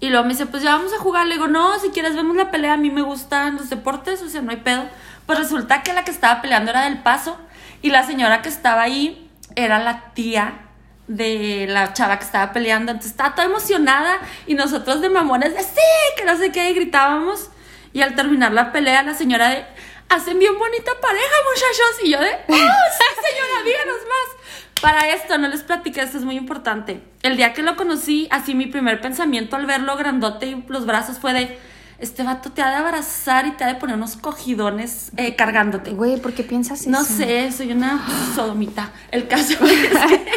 [0.00, 1.26] Y luego me dice, pues ya vamos a jugar.
[1.26, 4.28] Le digo, no, si quieres vemos la pelea, a mí me gustan los deportes, o
[4.28, 4.84] sea, no hay pedo.
[5.26, 7.38] Pues resulta que la que estaba peleando era del paso
[7.82, 10.68] y la señora que estaba ahí era la tía
[11.06, 12.92] de la chava que estaba peleando.
[12.92, 15.80] Entonces estaba toda emocionada y nosotros de mamones de sí,
[16.16, 17.50] que no sé qué, y gritábamos.
[17.92, 19.64] Y al terminar la pelea, la señora de,
[20.08, 22.04] hacen bien bonita pareja, muchachos.
[22.04, 24.82] Y yo de, oh, sí, señora, díganos más.
[24.82, 27.02] Para esto, no les platiqué, esto es muy importante.
[27.22, 31.18] El día que lo conocí, así mi primer pensamiento al verlo grandote y los brazos
[31.18, 31.58] fue de,
[31.98, 35.90] este vato te ha de abrazar y te ha de poner unos cogidones eh, cargándote.
[35.90, 36.90] Güey, ¿por qué piensas eso?
[36.90, 38.00] No sé, soy una
[38.34, 38.90] sodomita.
[39.10, 40.30] El caso es que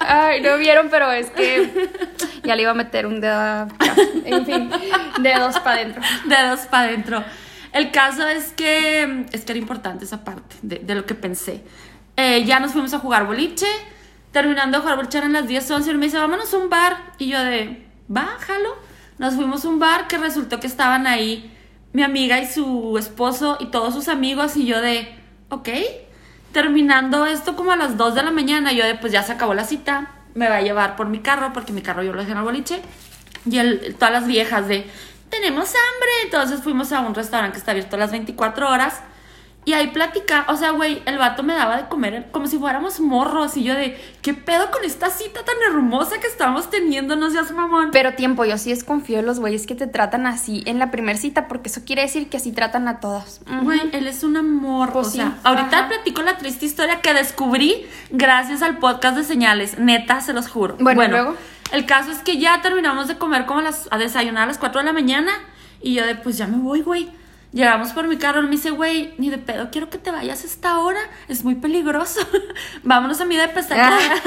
[0.00, 1.90] Ay, no vieron, pero es que
[2.42, 3.34] ya le iba a meter un dedo.
[3.38, 3.68] a-
[4.24, 4.70] En fin,
[5.20, 6.02] dedos para adentro.
[6.26, 7.24] dedos para adentro.
[7.72, 11.62] El caso es que es que era importante esa parte de, de lo que pensé.
[12.16, 13.66] Eh, ya nos fuimos a jugar boliche.
[14.32, 16.96] Terminando de jugar boliche eran las 10, 11 y me dice, vámonos a un bar.
[17.18, 18.76] Y yo de, bájalo.
[19.18, 21.52] Nos fuimos a un bar que resultó que estaban ahí
[21.92, 24.56] mi amiga y su esposo y todos sus amigos.
[24.56, 25.14] Y yo de,
[25.50, 25.68] ok.
[26.52, 29.54] Terminando esto como a las 2 de la mañana, yo de, pues ya se acabó
[29.54, 30.10] la cita.
[30.34, 32.44] Me va a llevar por mi carro, porque mi carro yo lo dejé en el
[32.44, 32.80] boliche.
[33.48, 34.86] Y el- todas las viejas de,
[35.30, 36.10] tenemos hambre.
[36.24, 39.00] Entonces fuimos a un restaurante que está abierto las 24 horas.
[39.64, 42.98] Y ahí platica, o sea, güey, el vato me daba de comer como si fuéramos
[42.98, 43.56] morros.
[43.56, 47.14] Y yo de, ¿qué pedo con esta cita tan hermosa que estamos teniendo?
[47.14, 47.90] No seas mamón.
[47.92, 51.16] Pero tiempo, yo sí desconfío de los güeyes que te tratan así en la primer
[51.16, 53.40] cita, porque eso quiere decir que así tratan a todas.
[53.46, 53.64] Ujú.
[53.64, 54.92] Güey, él es un amor.
[54.92, 55.88] Pues o sí, sea, ahorita ajá.
[55.88, 59.78] platico la triste historia que descubrí gracias al podcast de señales.
[59.78, 60.76] Neta, se los juro.
[60.80, 61.36] Bueno, ¿y luego?
[61.70, 64.80] El caso es que ya terminamos de comer como las, a desayunar a las 4
[64.80, 65.32] de la mañana
[65.80, 67.08] Y yo de, pues ya me voy, güey.
[67.52, 70.42] Llegamos por mi carro, él me dice, güey, ni de pedo, quiero que te vayas
[70.42, 72.20] a esta hora, es muy peligroso.
[72.82, 74.04] Vámonos a mi depa, está aquí,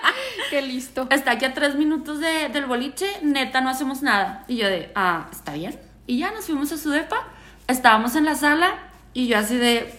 [0.50, 1.06] Qué listo.
[1.10, 4.44] está aquí a tres minutos de- del boliche, neta, no hacemos nada.
[4.48, 5.78] Y yo de, ah, está bien.
[6.06, 7.16] Y ya nos fuimos a su depa,
[7.68, 8.74] estábamos en la sala,
[9.14, 9.90] y yo así de,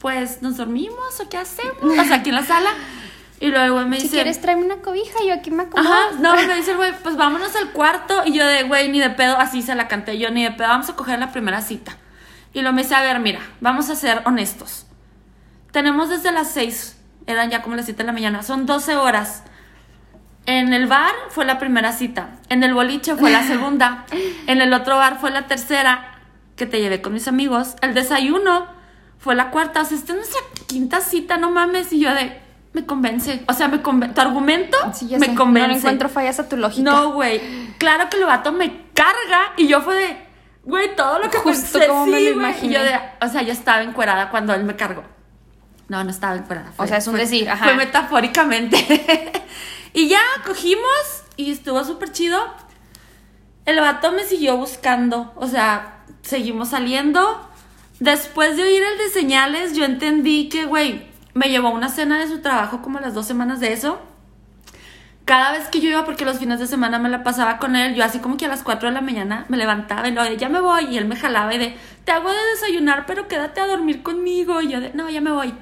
[0.00, 1.76] pues, ¿nos dormimos o qué hacemos?
[1.82, 2.70] O sea, aquí en la sala.
[3.40, 5.88] Y luego me Si dice, quieres, tráeme una cobija, yo aquí me acomodo.
[5.88, 8.22] Ajá, no, me dice el güey, pues vámonos al cuarto.
[8.26, 10.66] Y yo de, güey, ni de pedo, así se la canté yo, ni de pedo,
[10.66, 11.96] vamos a coger la primera cita.
[12.52, 14.86] Y lo me dice, a ver, mira, vamos a ser honestos.
[15.70, 16.96] Tenemos desde las 6,
[17.26, 19.44] eran ya como las 7 de la mañana, son 12 horas.
[20.46, 24.06] En el bar fue la primera cita, en el boliche fue la segunda,
[24.46, 26.18] en el otro bar fue la tercera,
[26.58, 27.76] que te llevé con mis amigos.
[27.80, 28.66] El desayuno
[29.18, 31.92] fue la cuarta, o sea, esta es nuestra quinta cita, no mames.
[31.92, 32.40] Y yo de,
[32.72, 35.68] me convence, o sea, me convence, tu argumento Sí, me sé, convence.
[35.68, 36.90] No encuentro fallas a tu lógica.
[36.90, 37.40] No, güey.
[37.78, 40.27] Claro que el vato me carga y yo fue de,
[40.68, 42.74] güey, todo lo que Justo pensé, como me lo imaginé.
[42.74, 45.02] Yo de, o sea, yo estaba encuerada cuando él me cargó.
[45.88, 46.72] No, no estaba encuerada.
[46.76, 47.64] O sea, es un fue- decir, ajá.
[47.64, 48.76] Fue metafóricamente.
[49.94, 52.38] y ya cogimos y estuvo súper chido.
[53.64, 57.48] El vato me siguió buscando, o sea, seguimos saliendo.
[58.00, 62.18] Después de oír el de señales, yo entendí que, güey, me llevó a una cena
[62.18, 64.00] de su trabajo como las dos semanas de eso.
[65.28, 67.94] Cada vez que yo iba, porque los fines de semana me la pasaba con él,
[67.94, 70.38] yo así como que a las 4 de la mañana me levantaba y lo de,
[70.38, 71.76] ya me voy, y él me jalaba y de,
[72.06, 75.30] te hago de desayunar, pero quédate a dormir conmigo, y yo de, no, ya me
[75.30, 75.52] voy.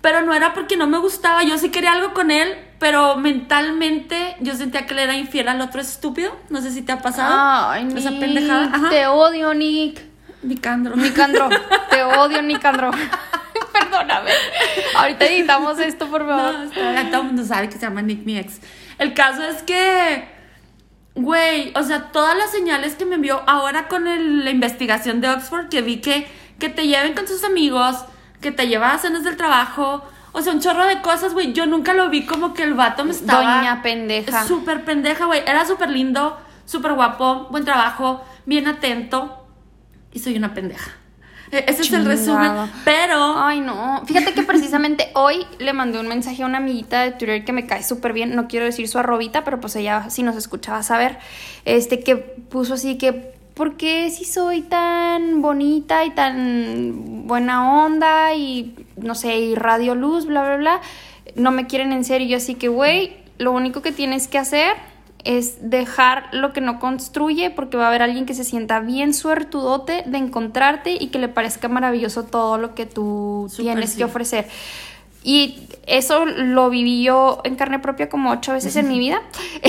[0.00, 4.34] Pero no era porque no me gustaba, yo sí quería algo con él, pero mentalmente
[4.40, 7.70] yo sentía que le era infiel al otro estúpido, no sé si te ha pasado.
[7.70, 8.70] Ay, Esa Nick, pendejada.
[8.74, 8.88] Ajá.
[8.90, 10.02] Te odio, Nick.
[10.42, 10.96] Nicandro.
[10.96, 11.48] Nicandro.
[11.90, 12.90] te odio, Nicandro.
[13.72, 14.32] Perdóname.
[14.96, 16.54] Ahorita editamos esto, por favor.
[16.54, 18.60] No, está todo el mundo sabe que se llama Nick mi ex.
[18.98, 20.28] El caso es que,
[21.14, 25.28] güey, o sea, todas las señales que me envió ahora con el- la investigación de
[25.28, 26.26] Oxford, que vi que,
[26.58, 28.04] que te lleven con sus amigos,
[28.40, 31.52] que te lleva a cenas del trabajo, o sea, un chorro de cosas, güey.
[31.54, 33.56] Yo nunca lo vi como que el vato me estaba...
[33.58, 34.44] Doña pendeja.
[34.44, 35.42] Súper pendeja, güey.
[35.46, 39.46] Era súper lindo, súper guapo, buen trabajo, bien atento.
[40.12, 40.90] Y soy una pendeja.
[41.58, 42.52] E- Ese es el resumen.
[42.84, 43.34] Pero...
[43.38, 44.02] Ay, no.
[44.06, 47.66] Fíjate que precisamente hoy le mandé un mensaje a una amiguita de Twitter que me
[47.66, 48.34] cae súper bien.
[48.36, 51.18] No quiero decir su arrobita, pero pues ella si nos escuchaba saber.
[51.64, 53.34] Este que puso así que.
[53.54, 59.94] ¿Por qué si soy tan bonita y tan buena onda y no sé, y radio
[59.94, 60.80] luz, bla, bla, bla?
[61.36, 62.28] No me quieren en serio.
[62.28, 64.74] Yo así que, güey, lo único que tienes que hacer
[65.26, 69.12] es dejar lo que no construye porque va a haber alguien que se sienta bien
[69.12, 73.98] suertudote de encontrarte y que le parezca maravilloso todo lo que tú tienes sí.
[73.98, 74.46] que ofrecer.
[75.28, 75.58] Y
[75.88, 79.20] eso lo viví yo en carne propia como ocho veces en mi vida.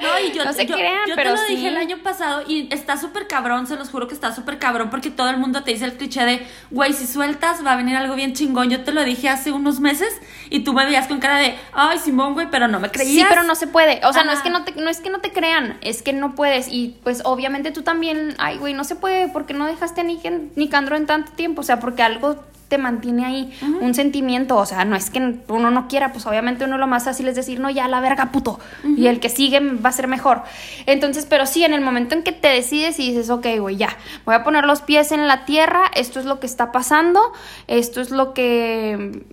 [0.00, 1.56] No, y yo, No se yo- crean, yo pero te lo sí.
[1.56, 4.90] dije el año pasado y está súper cabrón, se los juro que está súper cabrón
[4.90, 7.96] porque todo el mundo te dice el cliché de, güey, si sueltas va a venir
[7.96, 8.70] algo bien chingón.
[8.70, 10.14] Yo te lo dije hace unos meses
[10.50, 13.12] y tú me veías con cara de, ay, Simón, güey, pero no me creías.
[13.12, 14.00] Sí, pero no se puede.
[14.04, 16.12] O sea, no es que no te, no es que no te crean, es que
[16.12, 16.68] no puedes.
[16.68, 20.96] Y pues obviamente tú también, ay, güey, no se puede porque no dejaste a Nicandro
[20.96, 21.62] en tanto tiempo.
[21.62, 24.56] O sea, porque algo te mantiene ahí, un sentimiento.
[24.56, 27.34] O sea, no es que uno no quiera, pues obviamente uno lo más fácil es
[27.34, 28.60] decir, no, ya la verga, puto.
[28.96, 30.42] Y el que sigue va a ser mejor.
[30.86, 33.96] Entonces, pero sí, en el momento en que te decides y dices, ok, güey, ya,
[34.24, 37.20] voy a poner los pies en la tierra, esto es lo que está pasando,
[37.66, 39.24] esto es lo que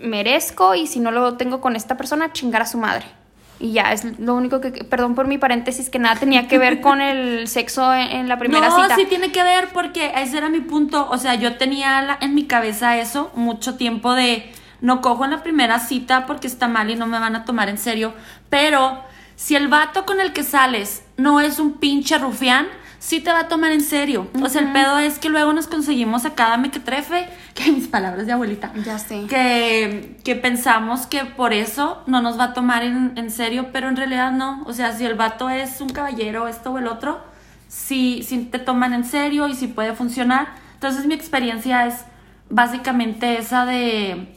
[0.00, 3.19] merezco y si no lo tengo con esta persona, chingar a su madre.
[3.60, 6.80] Y ya, es lo único que, perdón por mi paréntesis, que nada tenía que ver
[6.80, 8.96] con el sexo en, en la primera no, cita.
[8.96, 11.06] sí tiene que ver porque ese era mi punto.
[11.10, 14.50] O sea, yo tenía la- en mi cabeza eso mucho tiempo de
[14.80, 17.68] no cojo en la primera cita porque está mal y no me van a tomar
[17.68, 18.14] en serio.
[18.48, 19.04] Pero
[19.36, 22.66] si el vato con el que sales no es un pinche rufián,
[23.00, 24.28] sí te va a tomar en serio.
[24.40, 28.26] O sea, el pedo es que luego nos conseguimos a cada mequetrefe, que mis palabras
[28.26, 28.72] de abuelita.
[28.84, 29.26] Ya sé.
[29.26, 33.88] Que, que pensamos que por eso no nos va a tomar en, en serio, pero
[33.88, 34.62] en realidad no.
[34.66, 37.20] O sea, si el vato es un caballero, esto o el otro,
[37.66, 40.48] sí, sí te toman en serio y sí puede funcionar.
[40.74, 42.04] Entonces mi experiencia es
[42.50, 44.36] básicamente esa de...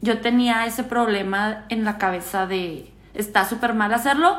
[0.00, 2.90] Yo tenía ese problema en la cabeza de...
[3.12, 4.38] Está súper mal hacerlo.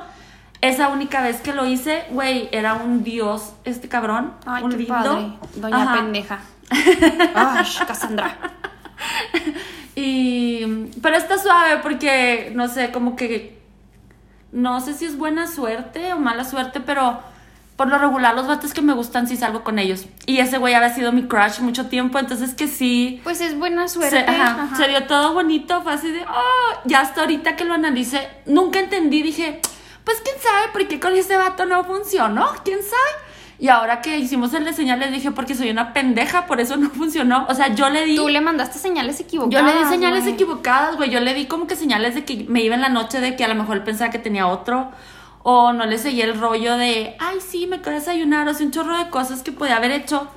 [0.61, 4.33] Esa única vez que lo hice, güey, era un dios este cabrón.
[4.45, 4.93] Ay, un qué lindo.
[4.93, 5.33] padre.
[5.55, 5.95] Doña Ajá.
[5.95, 6.39] pendeja.
[7.35, 8.37] Ay, Cassandra.
[9.95, 13.61] Y, pero está suave porque, no sé, como que,
[14.51, 17.19] no sé si es buena suerte o mala suerte, pero
[17.75, 20.05] por lo regular los vatos que me gustan sí salgo con ellos.
[20.25, 23.21] Y ese güey había sido mi crush mucho tiempo, entonces que sí.
[23.23, 24.17] Pues es buena suerte.
[24.17, 24.75] Se, ajá, ajá.
[24.75, 28.79] se dio todo bonito, fue así de, oh, ya hasta ahorita que lo analicé, nunca
[28.79, 29.61] entendí, dije,
[30.05, 33.25] pues quién sabe por qué con ese vato no funcionó, quién sabe.
[33.57, 36.89] Y ahora que hicimos el de señales dije, porque soy una pendeja, por eso no
[36.91, 37.45] funcionó.
[37.49, 38.15] O sea, yo le di...
[38.15, 39.53] Tú le mandaste señales equivocadas.
[39.53, 41.09] Yo le di señales equivocadas, güey.
[41.09, 43.43] Yo le di como que señales de que me iba en la noche de que
[43.43, 44.91] a lo mejor él pensaba que tenía otro.
[45.43, 48.47] O no le seguía el rollo de, ay, sí, me quedé a desayunar.
[48.47, 50.27] O sea, un chorro de cosas que podía haber hecho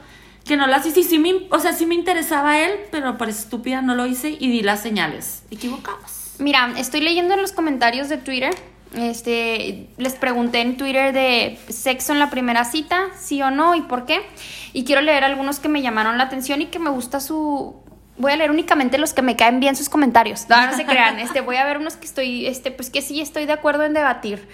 [0.44, 1.00] que no las hice.
[1.00, 4.36] Y sí me, o sea, sí me interesaba él, pero por estúpida no lo hice
[4.38, 6.36] y di las señales equivocadas.
[6.38, 8.54] Mira, estoy leyendo en los comentarios de Twitter.
[8.96, 13.82] Este, les pregunté en Twitter de sexo en la primera cita, sí o no y
[13.82, 14.22] por qué.
[14.72, 17.76] Y quiero leer algunos que me llamaron la atención y que me gusta su.
[18.16, 20.48] Voy a leer únicamente los que me caen bien sus comentarios.
[20.48, 21.18] No, no se crean.
[21.18, 23.94] Este, voy a ver unos que estoy, este, pues que sí estoy de acuerdo en
[23.94, 24.48] debatir.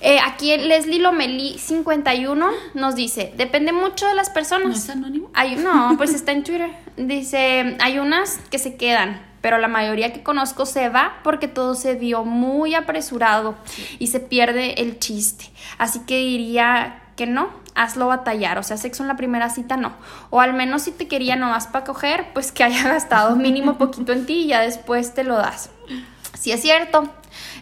[0.00, 4.68] Eh, aquí Leslie Lomeli 51 nos dice, depende mucho de las personas.
[4.68, 5.30] ¿No es anónimo?
[5.34, 6.70] Hay, no, pues está en Twitter.
[6.96, 11.74] Dice, hay unas que se quedan, pero la mayoría que conozco se va porque todo
[11.74, 13.54] se dio muy apresurado
[13.98, 15.50] y se pierde el chiste.
[15.78, 18.58] Así que diría que no, hazlo batallar.
[18.58, 19.92] O sea, sexo en la primera cita no.
[20.30, 24.12] O al menos si te quería nomás para coger, pues que haya gastado mínimo poquito
[24.12, 25.70] en ti y ya después te lo das.
[26.38, 27.08] Sí es cierto.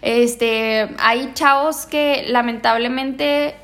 [0.03, 3.57] Este, hay chavos que lamentablemente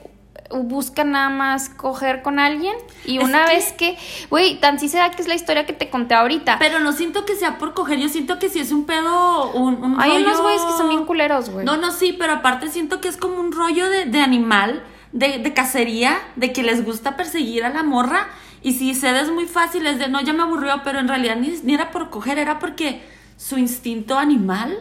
[0.53, 2.75] buscan nada más coger con alguien
[3.05, 3.99] y Es una que- vez que,
[4.31, 6.59] güey, tan sí se da que es la historia que te conté ahorita.
[6.59, 9.83] Pero no siento que sea por coger, yo siento que si es un pedo, un,
[9.83, 11.65] un hay rollo- unos güeyes que son bien culeros, güey.
[11.65, 14.83] No, no, sí, pero aparte siento que es como un rollo de, de animal,
[15.13, 18.29] de, de cacería, de que les gusta perseguir a la morra.
[18.63, 21.49] Y si cedes muy fácil, es de no, ya me aburrió, pero en realidad ni,
[21.65, 23.03] ni era por coger, era porque
[23.37, 24.79] su instinto animal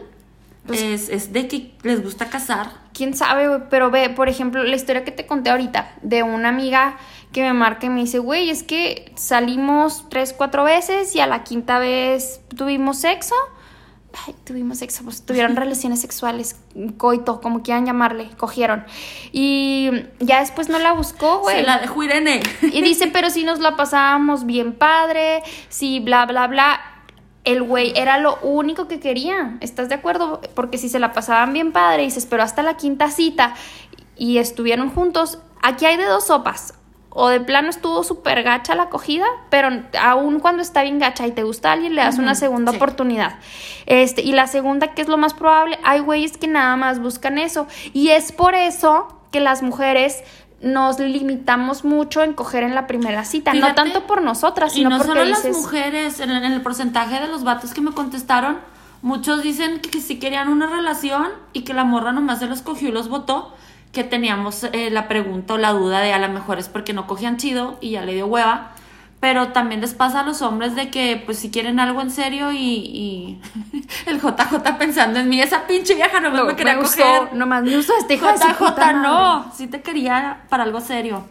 [0.66, 2.70] Pues es, es de que les gusta cazar.
[2.92, 6.48] Quién sabe, güey, pero ve, por ejemplo, la historia que te conté ahorita de una
[6.48, 6.96] amiga
[7.32, 11.26] que me marca y me dice, güey, es que salimos tres, cuatro veces y a
[11.26, 13.34] la quinta vez tuvimos sexo.
[14.26, 16.56] Ay, tuvimos sexo, pues tuvieron relaciones sexuales,
[16.98, 18.84] coito, como quieran llamarle, cogieron.
[19.32, 19.90] Y
[20.20, 21.60] ya después no la buscó, güey.
[21.60, 22.42] Se la dejó Irene.
[22.60, 26.91] Y dice, pero si nos la pasábamos bien padre, si bla, bla, bla.
[27.44, 29.56] El güey era lo único que quería.
[29.60, 30.40] ¿Estás de acuerdo?
[30.54, 33.54] Porque si se la pasaban bien padre y se esperó hasta la quinta cita
[34.16, 36.74] y estuvieron juntos, aquí hay de dos sopas.
[37.14, 39.68] O de plano estuvo súper gacha la acogida, pero
[40.00, 42.76] aún cuando está bien gacha y te gusta a alguien, le das una segunda sí.
[42.78, 43.34] oportunidad.
[43.84, 47.36] Este, y la segunda, que es lo más probable, hay güeyes que nada más buscan
[47.36, 47.66] eso.
[47.92, 50.22] Y es por eso que las mujeres
[50.62, 53.52] nos limitamos mucho en coger en la primera cita.
[53.52, 56.52] no tanto por nosotras, Y sino no porque solo dices, las mujeres, en el, en
[56.52, 58.58] el porcentaje de los vatos que me contestaron,
[59.02, 62.88] muchos dicen que, sí querían una relación y que la morra nomás se los cogió
[62.88, 63.52] y los votó,
[63.92, 67.06] que teníamos eh, la pregunta o la duda de a lo mejor es porque no
[67.06, 68.72] cogían chido y ya le dio hueva.
[69.22, 72.50] Pero también les pasa a los hombres de que, pues, si quieren algo en serio
[72.50, 73.40] y, y
[74.06, 77.20] el JJ pensando en mí, esa pinche vieja no "No, me quería me coger.
[77.20, 78.94] gustó, nomás me usó este JJ madre".
[78.94, 81.24] no, sí te quería para algo serio.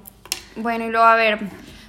[0.55, 1.39] Bueno, y luego a ver,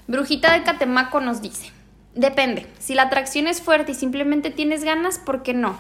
[0.08, 1.70] Brujita de Catemaco nos dice,
[2.16, 5.76] depende, si la atracción es fuerte y simplemente tienes ganas, ¿por qué no?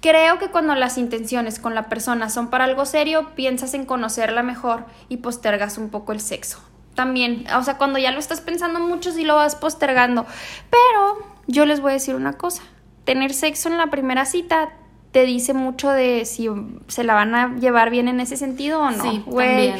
[0.00, 4.44] Creo que cuando las intenciones con la persona son para algo serio, piensas en conocerla
[4.44, 6.60] mejor y postergas un poco el sexo.
[6.94, 10.26] También, o sea, cuando ya lo estás pensando mucho, sí lo vas postergando.
[10.70, 12.62] Pero yo les voy a decir una cosa,
[13.04, 14.70] tener sexo en la primera cita
[15.14, 16.48] te dice mucho de si
[16.88, 19.02] se la van a llevar bien en ese sentido o no.
[19.02, 19.72] Sí, güey.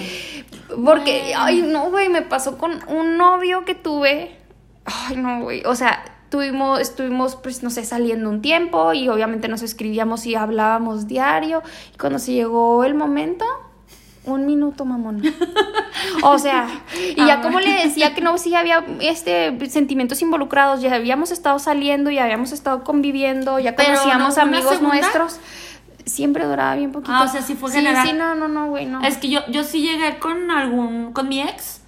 [0.69, 1.39] Porque, Bueno.
[1.39, 4.39] ay, no, güey, me pasó con un novio que tuve.
[4.85, 5.65] Ay, no, güey.
[5.67, 10.37] O sea, tuvimos, estuvimos, pues, no sé, saliendo un tiempo y obviamente nos escribíamos y
[10.37, 11.65] hablábamos diario.
[11.93, 13.45] Y cuando se llegó el momento,
[14.27, 15.23] un minuto, mamón.
[16.23, 20.81] O sea, y ya Ah, como le decía que no, sí había este sentimientos involucrados,
[20.81, 25.41] ya habíamos estado saliendo, ya habíamos estado conviviendo, ya conocíamos ¿no amigos nuestros.
[26.05, 27.13] Siempre duraba bien poquito.
[27.15, 28.07] Ah, o sea, sí fue sí, general.
[28.07, 29.03] Sí, no, no, no, güey, no.
[29.03, 31.81] Es que yo, yo sí llegué con algún, con mi ex,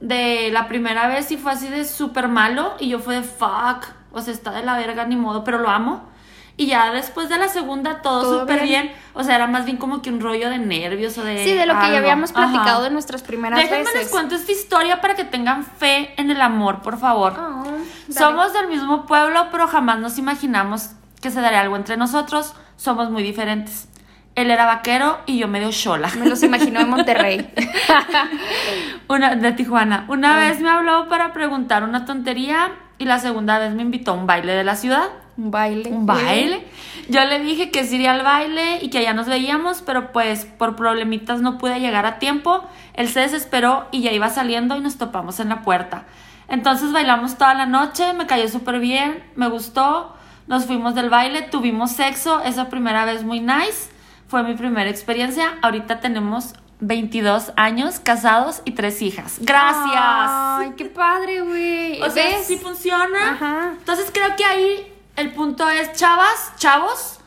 [0.00, 3.86] de la primera vez y fue así de súper malo y yo fue de fuck,
[4.10, 6.11] o sea, está de la verga, ni modo, pero lo amo.
[6.56, 8.82] Y ya después de la segunda todo, súper bien.
[8.88, 8.96] bien.
[9.14, 11.42] o sea, era más bien como que un rollo de nervios o de...
[11.44, 12.82] Sí, de lo que ya habíamos platicado Ajá.
[12.82, 13.94] de nuestras primeras Déjenme veces.
[14.02, 17.32] les cuento esta historia para que tengan fe en el amor, por favor.
[17.38, 17.84] Oh, dale.
[18.12, 20.90] Somos del mismo pueblo, pero jamás nos imaginamos
[21.22, 22.54] que se daría algo entre nosotros.
[22.76, 23.88] Somos muy diferentes.
[24.34, 26.10] Él era vaquero y yo medio chola.
[26.18, 27.50] Me los imagino en Monterrey.
[29.08, 30.04] Una de Tijuana.
[30.08, 30.40] Una Ah.
[30.48, 34.26] vez me habló para preguntar una tontería y la segunda vez me invitó a un
[34.26, 35.08] baile de la ciudad.
[35.36, 35.90] Un baile.
[35.90, 36.66] Un baile.
[37.08, 40.44] Yo le dije que sí iría al baile y que allá nos veíamos, pero pues
[40.44, 42.64] por problemitas no pude llegar a tiempo.
[42.94, 46.04] Él se desesperó y ya iba saliendo y nos topamos en la puerta.
[46.48, 50.14] Entonces bailamos toda la noche, me cayó súper bien, me gustó.
[50.46, 53.90] Nos fuimos del baile, tuvimos sexo, esa primera vez muy nice.
[54.28, 55.54] Fue mi primera experiencia.
[55.62, 59.36] Ahorita tenemos 22 años, casados y tres hijas.
[59.40, 59.94] Gracias.
[59.96, 62.02] Ay, qué padre, güey.
[62.02, 62.46] o sea, ¿Ves?
[62.46, 63.30] sí funciona.
[63.32, 63.74] Ajá.
[63.78, 67.18] Entonces creo que ahí el punto es, chavas, chavos,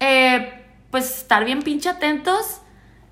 [0.00, 2.60] eh, pues estar bien pinche atentos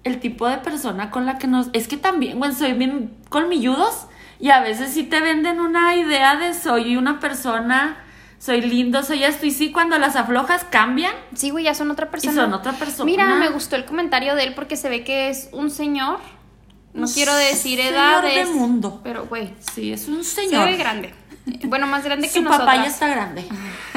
[0.05, 1.69] el tipo de persona con la que nos...
[1.73, 4.07] Es que también, güey, soy bien colmilludos
[4.41, 7.97] y a veces sí te venden una idea de soy una persona,
[8.39, 11.15] soy lindo, soy esto y sí, cuando las aflojas cambian.
[11.35, 12.33] Sí, güey, ya son otra persona.
[12.33, 13.05] Y son otra persona.
[13.05, 16.19] Mira, me gustó el comentario de él porque se ve que es un señor.
[16.95, 18.49] No quiero decir señor edades.
[18.49, 19.01] de mundo.
[19.05, 20.67] Pero, güey, Sí, es un se señor.
[20.67, 21.15] ve grande.
[21.65, 22.69] Bueno, más grande que Su nosotras.
[22.69, 23.45] papá ya está grande.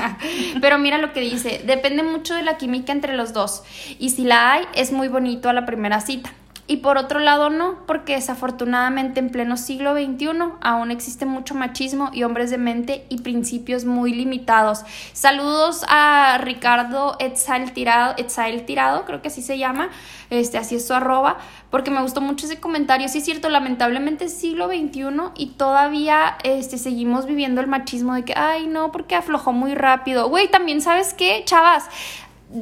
[0.61, 3.63] Pero mira lo que dice, depende mucho de la química entre los dos.
[3.99, 6.31] Y si la hay, es muy bonito a la primera cita.
[6.67, 10.29] Y por otro lado no, porque desafortunadamente en pleno siglo XXI
[10.61, 14.83] aún existe mucho machismo y hombres de mente y principios muy limitados.
[15.13, 19.89] Saludos a Ricardo Etzael Tirado, Etzael Tirado, creo que así se llama,
[20.31, 21.37] este, así es su arroba,
[21.69, 23.09] porque me gustó mucho ese comentario.
[23.09, 25.05] Sí es cierto, lamentablemente es siglo XXI
[25.35, 30.29] y todavía este, seguimos viviendo el machismo de que, ay no, porque aflojó muy rápido.
[30.29, 31.85] Güey, también sabes qué, chavas,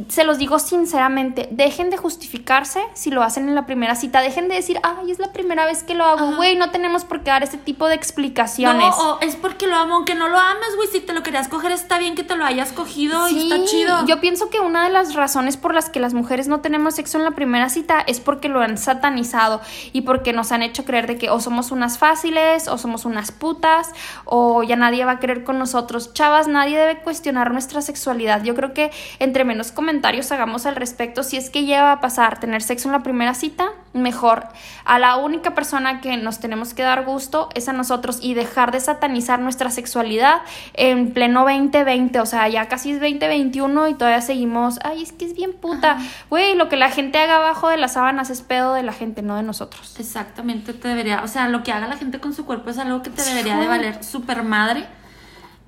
[0.09, 4.47] se los digo sinceramente, dejen de justificarse si lo hacen en la primera cita, dejen
[4.47, 7.31] de decir, ay, es la primera vez que lo hago, güey, no tenemos por qué
[7.31, 8.95] dar ese tipo de explicaciones.
[8.97, 10.87] No, o es porque lo amo, aunque no lo ames, güey.
[10.89, 14.05] Si te lo querías coger, está bien que te lo hayas cogido y está chido.
[14.05, 17.17] Yo pienso que una de las razones por las que las mujeres no tenemos sexo
[17.17, 21.07] en la primera cita es porque lo han satanizado y porque nos han hecho creer
[21.07, 23.91] de que o somos unas fáciles o somos unas putas
[24.25, 26.13] o ya nadie va a querer con nosotros.
[26.13, 28.43] Chavas, nadie debe cuestionar nuestra sexualidad.
[28.43, 32.39] Yo creo que entre menos comentarios hagamos al respecto, si es que llega a pasar
[32.39, 34.47] tener sexo en la primera cita, mejor.
[34.85, 38.71] A la única persona que nos tenemos que dar gusto es a nosotros y dejar
[38.71, 40.41] de satanizar nuestra sexualidad
[40.73, 45.25] en pleno 2020, o sea, ya casi es 2021 y todavía seguimos, ay, es que
[45.25, 45.97] es bien puta.
[46.29, 49.21] Güey, lo que la gente haga abajo de las sábanas es pedo de la gente,
[49.21, 49.99] no de nosotros.
[49.99, 53.03] Exactamente, te debería, o sea, lo que haga la gente con su cuerpo es algo
[53.03, 54.85] que te debería de valer súper madre.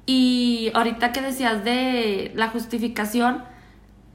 [0.05, 3.43] Y ahorita que decías de la justificación,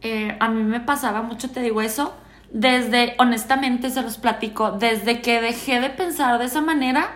[0.02, 2.14] eh, a mí me pasaba mucho, te digo eso,
[2.52, 7.12] desde, honestamente se los platico, desde que dejé de pensar de esa manera,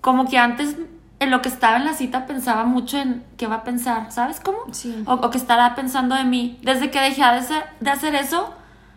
[0.00, 0.76] como que antes
[1.18, 4.40] en lo que estaba en la cita pensaba mucho en qué va a pensar, ¿sabes
[4.40, 4.58] cómo?
[4.72, 5.02] Sí.
[5.06, 6.58] O, o que estará pensando de mí.
[6.62, 8.54] Desde que dejé de, ser- de hacer eso,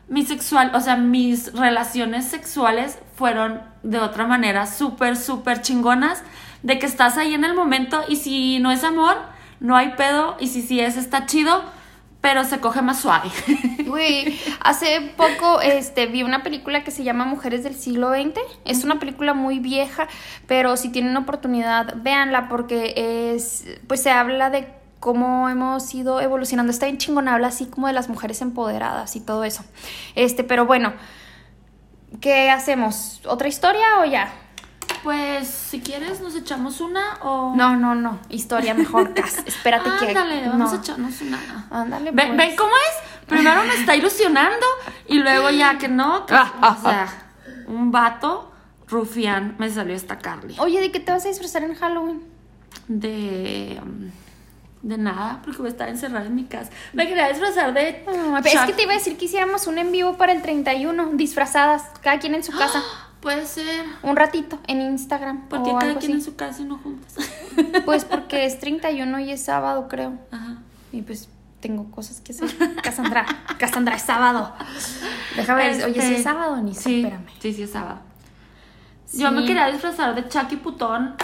[0.08, 6.24] mi sexual, o sea, mis relaciones sexuales fueron de otra manera súper, súper chingonas,
[6.62, 9.18] de que estás ahí en el momento y si no es amor,
[9.60, 11.62] no hay pedo y si sí es, está chido,
[12.24, 13.30] pero se coge más suave.
[14.62, 18.40] Hace poco este, vi una película que se llama Mujeres del siglo XX.
[18.64, 20.08] Es una película muy vieja,
[20.48, 24.70] pero si tienen oportunidad, véanla porque es, pues se habla de
[25.02, 26.72] cómo hemos ido evolucionando.
[26.72, 29.66] Está bien chingona, habla así como de las mujeres empoderadas y todo eso.
[30.16, 30.94] Este, pero bueno,
[32.22, 33.22] ¿qué hacemos?
[33.26, 34.34] ¿Otra historia o ya?
[35.04, 37.54] Pues si quieres nos echamos una o...
[37.56, 38.20] No, no, no.
[38.30, 39.40] Historia mejor, Cas.
[39.46, 40.08] Espérate que.
[40.10, 40.78] Ándale, vamos no.
[40.78, 41.68] a echarnos una.
[41.70, 42.38] Ándale, ¿Ven, pues.
[42.38, 43.28] ven cómo es?
[43.28, 44.66] Primero me está ilusionando
[45.08, 47.08] y luego ya que no, que- Ah, o sea,
[47.68, 48.52] un vato
[48.88, 50.56] rufián me salió esta Carly.
[50.60, 52.22] Oye, ¿de qué te vas a disfrazar en Halloween?
[52.88, 54.12] De um,
[54.82, 56.70] de nada, porque voy a estar encerrada en mi casa.
[56.92, 59.92] Me quería disfrazar de Ah, es que te iba a decir que hiciéramos un en
[59.94, 62.82] vivo para el 31, disfrazadas, cada quien en su casa.
[63.24, 63.86] Puede ser.
[64.04, 65.48] Un ratito en Instagram.
[65.48, 66.20] ¿Por qué o cada algo quien así.
[66.20, 67.16] en su casa y no juntas?
[67.86, 70.14] Pues porque es 31 y es sábado, creo.
[70.32, 70.58] Ajá.
[70.92, 71.30] Y pues
[71.62, 72.50] tengo cosas que hacer.
[72.84, 73.26] Cassandra,
[73.58, 74.54] Cassandra, es sábado.
[75.36, 77.26] Déjame ver, oye, si Este, es sábado, ni Sí, espérame.
[77.40, 78.00] sí, sí es sábado.
[79.14, 81.16] Yo me quería disfrazar de Chucky Putón.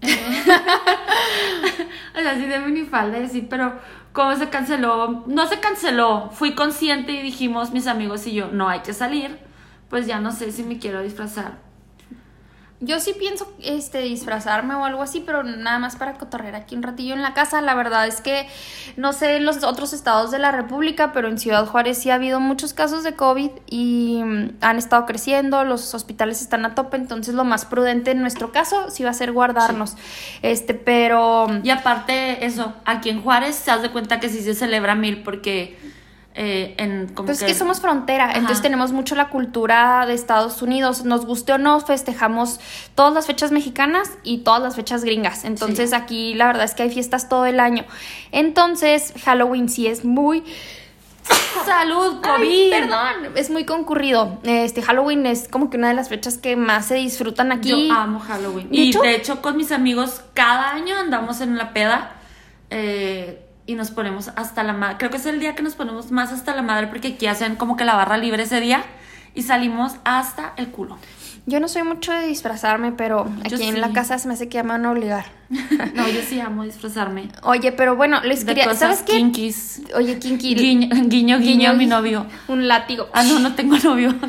[2.16, 3.74] O sea, así de minifalda y así, pero
[4.12, 8.68] como se canceló, no se canceló, fui consciente y dijimos mis amigos y yo, no
[8.68, 9.36] hay que salir,
[9.88, 11.64] pues ya no sé si me quiero disfrazar.
[12.84, 16.82] Yo sí pienso este disfrazarme o algo así, pero nada más para cotorrear aquí un
[16.82, 17.62] ratillo en la casa.
[17.62, 18.46] La verdad es que
[18.96, 22.16] no sé en los otros estados de la República, pero en Ciudad Juárez sí ha
[22.16, 26.96] habido muchos casos de COVID y mm, han estado creciendo, los hospitales están a tope,
[26.96, 29.96] entonces lo más prudente en nuestro caso sí va a ser guardarnos.
[30.42, 34.94] Este, pero Y aparte, eso, aquí en Juárez se hace cuenta que sí se celebra
[34.94, 35.78] mil porque
[36.36, 38.38] eh, en como Pues es que somos frontera, Ajá.
[38.38, 41.04] entonces tenemos mucho la cultura de Estados Unidos.
[41.04, 42.58] Nos guste o no, festejamos
[42.96, 45.44] todas las fechas mexicanas y todas las fechas gringas.
[45.44, 45.96] Entonces Sí.
[45.96, 47.84] aquí la verdad es que hay fiestas todo el año.
[48.32, 50.42] Entonces Halloween sí es muy...
[51.64, 52.42] ¡Salud, COVID!
[52.42, 54.38] Ay, perdón, es muy concurrido.
[54.42, 57.88] Este Halloween es como que una de las fechas que más se disfrutan aquí.
[57.88, 58.68] Yo amo Halloween.
[58.70, 62.10] De y hecho- de hecho, con mis amigos, cada año andamos en la peda
[62.70, 64.96] eh, y nos ponemos hasta la madre.
[64.98, 67.56] Creo que es el día que nos ponemos más hasta la madre porque aquí hacen
[67.56, 68.84] como que la barra libre ese día
[69.34, 70.98] y salimos hasta el culo.
[71.46, 74.48] Yo no soy mucho de disfrazarme, pero Yo aquí en la casa se me hace
[74.48, 75.26] que me van a obligar.
[75.94, 77.28] No, yo sí amo disfrazarme.
[77.42, 78.74] Oye, pero bueno, les quería.
[78.74, 79.12] ¿Sabes qué?
[79.12, 79.82] kinkies.
[79.94, 80.54] Oye, Kinky.
[80.54, 82.26] Guiño, guiño, guiño, mi novio.
[82.48, 83.08] Un látigo.
[83.12, 84.14] Ah, no, no tengo novio.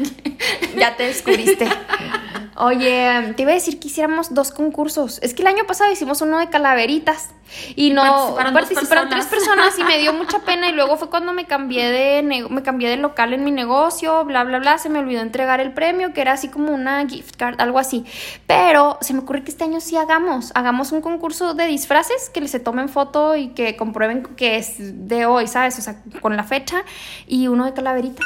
[0.77, 1.69] Ya te descubriste.
[2.57, 5.19] Oye, te iba a decir que hiciéramos dos concursos.
[5.21, 7.31] Es que el año pasado hicimos uno de calaveritas
[7.75, 9.65] y no participaron participaron tres personas.
[9.65, 12.89] personas y me dio mucha pena y luego fue cuando me cambié de me cambié
[12.89, 16.21] de local en mi negocio, bla bla bla, se me olvidó entregar el premio que
[16.21, 18.05] era así como una gift card, algo así.
[18.47, 22.47] Pero se me ocurre que este año sí hagamos, hagamos un concurso de disfraces que
[22.47, 25.77] se tomen foto y que comprueben que es de hoy, ¿sabes?
[25.77, 26.85] O sea, con la fecha
[27.27, 28.25] y uno de calaveritas.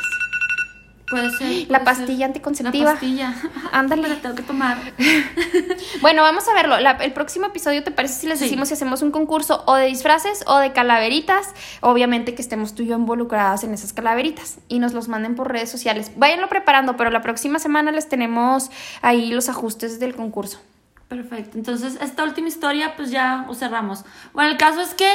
[1.10, 1.70] Puede ser.
[1.72, 2.26] La pastilla ser.
[2.26, 2.86] anticonceptiva.
[2.86, 3.34] La pastilla.
[3.72, 4.02] Ándale.
[4.04, 4.78] Me la tengo que tomar.
[6.02, 6.80] Bueno, vamos a verlo.
[6.80, 8.46] La- el próximo episodio, ¿te parece si les Sí.
[8.46, 11.48] decimos si hacemos un concurso o de disfraces o de calaveritas?
[11.82, 15.52] Obviamente que estemos tú y yo involucradas en esas calaveritas y nos los manden por
[15.52, 16.12] redes sociales.
[16.16, 18.70] Váyanlo preparando, pero la próxima semana les tenemos
[19.02, 20.60] ahí los ajustes del concurso.
[21.08, 21.58] Perfecto.
[21.58, 24.06] Entonces, esta última historia, pues ya cerramos.
[24.34, 25.10] Bueno, el caso es que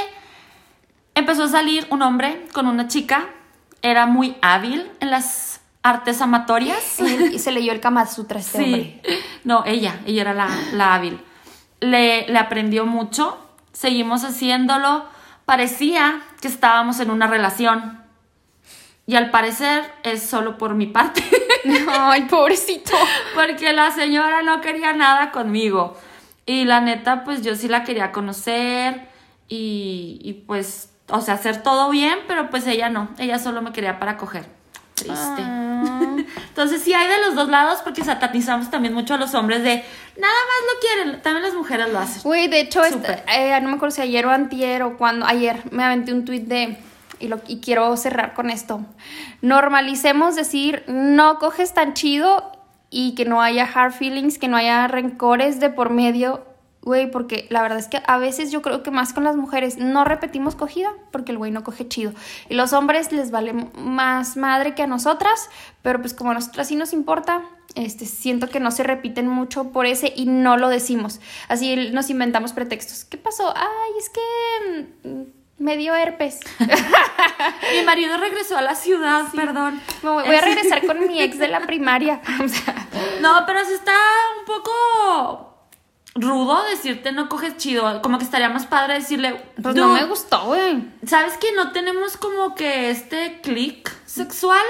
[1.14, 3.26] empezó a salir un hombre con una chica.
[3.82, 5.53] Era muy hábil en las
[5.84, 6.98] artes amatorias.
[7.00, 9.00] Y se leyó el Kama Sutra este hombre.
[9.04, 9.14] Sí.
[9.44, 11.20] No, ella, ella era la, la hábil.
[11.78, 13.38] Le, le aprendió mucho,
[13.72, 15.04] seguimos haciéndolo.
[15.44, 18.02] Parecía que estábamos en una relación.
[19.06, 21.22] Y al parecer es solo por mi parte.
[21.88, 22.92] Ay, pobrecito.
[23.34, 25.98] Porque la señora no quería nada conmigo.
[26.46, 29.06] Y la neta, pues yo sí la quería conocer.
[29.48, 33.10] Y, y pues, o sea, hacer todo bien, pero pues ella no.
[33.18, 34.63] Ella solo me quería para coger.
[34.94, 35.42] Triste.
[35.42, 36.16] Ah.
[36.48, 39.70] Entonces sí hay de los dos lados porque satanizamos también mucho a los hombres de
[40.16, 42.22] nada más lo quieren, también las mujeres lo hacen.
[42.22, 43.24] Güey, de hecho, esta- Súper.
[43.28, 46.42] eh, no me acuerdo si ayer o antier o cuando, ayer me aventé un tweet
[46.42, 46.78] de,
[47.18, 48.80] y, lo, y quiero cerrar con esto,
[49.42, 52.52] normalicemos decir, no coges tan chido
[52.90, 56.44] y que no haya hard feelings, que no haya rencores de por medio,
[56.84, 59.78] güey, porque la verdad es que a veces yo creo que más con las mujeres
[59.78, 62.12] no repetimos cogida porque el güey no coge chido.
[62.48, 65.48] Y los hombres les vale más madre que a nosotras,
[65.82, 67.42] pero pues como a nosotras sí nos importa,
[67.74, 71.20] este, siento que no se repiten mucho por ese y no lo decimos.
[71.48, 73.04] Así nos inventamos pretextos.
[73.04, 73.52] ¿Qué pasó?
[73.56, 75.22] Ay, es que mm,
[75.58, 76.40] me dio herpes.
[76.58, 79.80] Mi marido regresó a la ciudad, perdón.
[80.02, 82.20] Me voy voy a Es- regresar con mi ex de la primaria.
[83.20, 83.94] No, pero sí está
[84.38, 85.53] un poco
[86.14, 88.00] rudo decirte no coges chido.
[88.02, 89.40] Como que estaría más padre decirle.
[89.60, 90.84] pues no "Dude, me gustó, güey.
[91.06, 94.64] ¿Sabes que no tenemos como que este click sexual?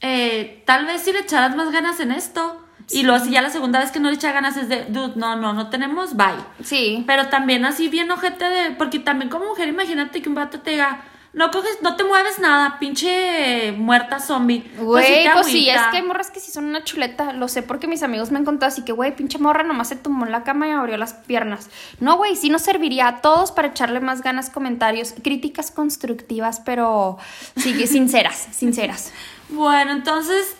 [0.00, 2.58] Eh, tal vez si le echaras más ganas en esto.
[2.90, 5.14] Y luego si ya la segunda vez que no le echa ganas es de, dude,
[5.16, 6.34] no, no, no tenemos, bye.
[6.62, 7.04] Sí.
[7.06, 10.72] Pero también así bien ojete de, porque también como mujer imagínate que un vato te
[10.72, 11.04] diga,
[11.34, 14.70] no coges, no te mueves nada, pinche muerta zombie.
[14.78, 17.32] Güey, te pues sí, es que hay morras que sí son una chuleta.
[17.32, 19.96] Lo sé porque mis amigos me han contado así que, güey, pinche morra nomás se
[19.96, 21.70] tumbó en la cama y abrió las piernas.
[22.00, 27.16] No, güey, sí nos serviría a todos para echarle más ganas, comentarios, críticas constructivas, pero
[27.56, 29.10] sí, sinceras, sinceras.
[29.48, 30.54] Bueno, entonces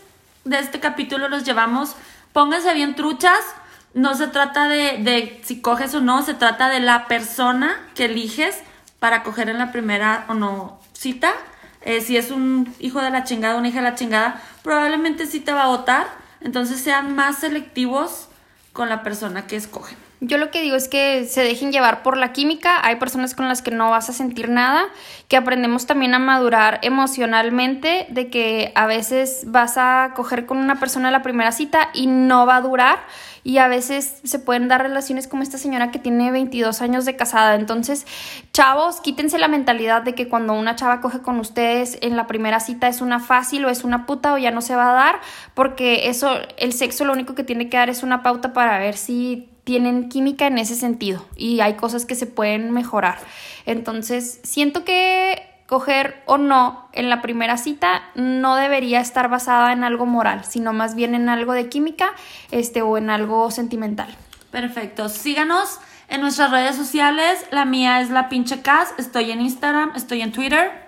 [0.45, 1.97] de este capítulo los llevamos,
[2.33, 3.41] pónganse bien truchas.
[3.93, 8.07] No se trata de, de si coges o no, se trata de la persona que
[8.07, 8.57] eliges
[9.03, 11.33] para coger en la primera o no cita.
[11.81, 15.41] Eh, si es un hijo de la chingada, una hija de la chingada, probablemente sí
[15.41, 16.07] te va a votar.
[16.41, 18.29] Entonces sean más selectivos
[18.73, 19.99] con la persona que escogen.
[20.25, 22.79] Yo lo que digo es que se dejen llevar por la química.
[22.87, 24.85] Hay personas con las que no vas a sentir nada,
[25.27, 30.79] que aprendemos también a madurar emocionalmente, de que a veces vas a coger con una
[30.79, 33.01] persona la primera cita y no va a durar.
[33.43, 37.17] Y a veces se pueden dar relaciones como esta señora que tiene 22 años de
[37.17, 37.57] casada.
[37.57, 38.07] Entonces,
[38.53, 42.61] chavos, quítense la mentalidad de que cuando una chava coge con ustedes en la primera
[42.61, 45.21] cita es una fácil o es una puta o ya no se va a dar,
[45.55, 48.97] porque eso, el sexo lo único que tiene que dar es una pauta para ver
[48.97, 53.19] si tienen química en ese sentido y hay cosas que se pueden mejorar.
[53.67, 59.85] Entonces, siento que coger o no en la primera cita no debería estar basada en
[59.85, 62.13] algo moral, sino más bien en algo de química
[62.51, 64.15] este, o en algo sentimental.
[64.51, 65.09] Perfecto.
[65.09, 67.47] Síganos en nuestras redes sociales.
[67.51, 68.93] La mía es la pinche Cas.
[68.99, 70.82] Estoy en Instagram, estoy en Twitter.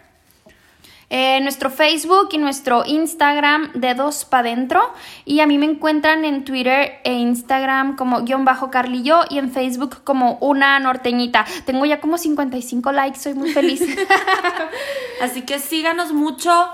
[1.11, 4.83] Eh, nuestro Facebook y nuestro Instagram de dos pa' dentro.
[5.25, 9.51] Y a mí me encuentran en Twitter e Instagram como guion bajo Carlillo y en
[9.53, 11.45] Facebook como una norteñita.
[11.67, 13.83] Tengo ya como 55 likes, soy muy feliz.
[15.23, 16.69] Así que síganos mucho.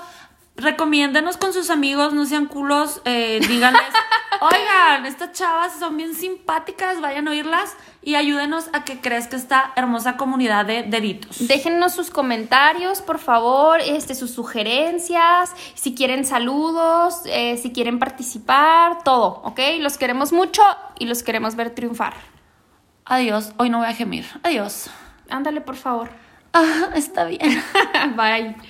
[0.57, 3.01] Recomiéndenos con sus amigos, no sean culos.
[3.05, 3.83] eh, díganles,
[4.41, 9.73] Oigan, estas chavas son bien simpáticas, vayan a oírlas y ayúdenos a que crezca esta
[9.77, 11.47] hermosa comunidad de deditos.
[11.47, 19.03] Déjennos sus comentarios, por favor, este, sus sugerencias, si quieren saludos, eh, si quieren participar,
[19.05, 19.61] todo, ¿ok?
[19.81, 20.63] Los queremos mucho
[20.99, 22.15] y los queremos ver triunfar.
[23.05, 24.27] Adiós, hoy no voy a gemir.
[24.43, 24.89] Adiós.
[25.29, 26.11] Ándale, por favor.
[26.53, 27.63] Ah, está bien.
[28.17, 28.57] Bye.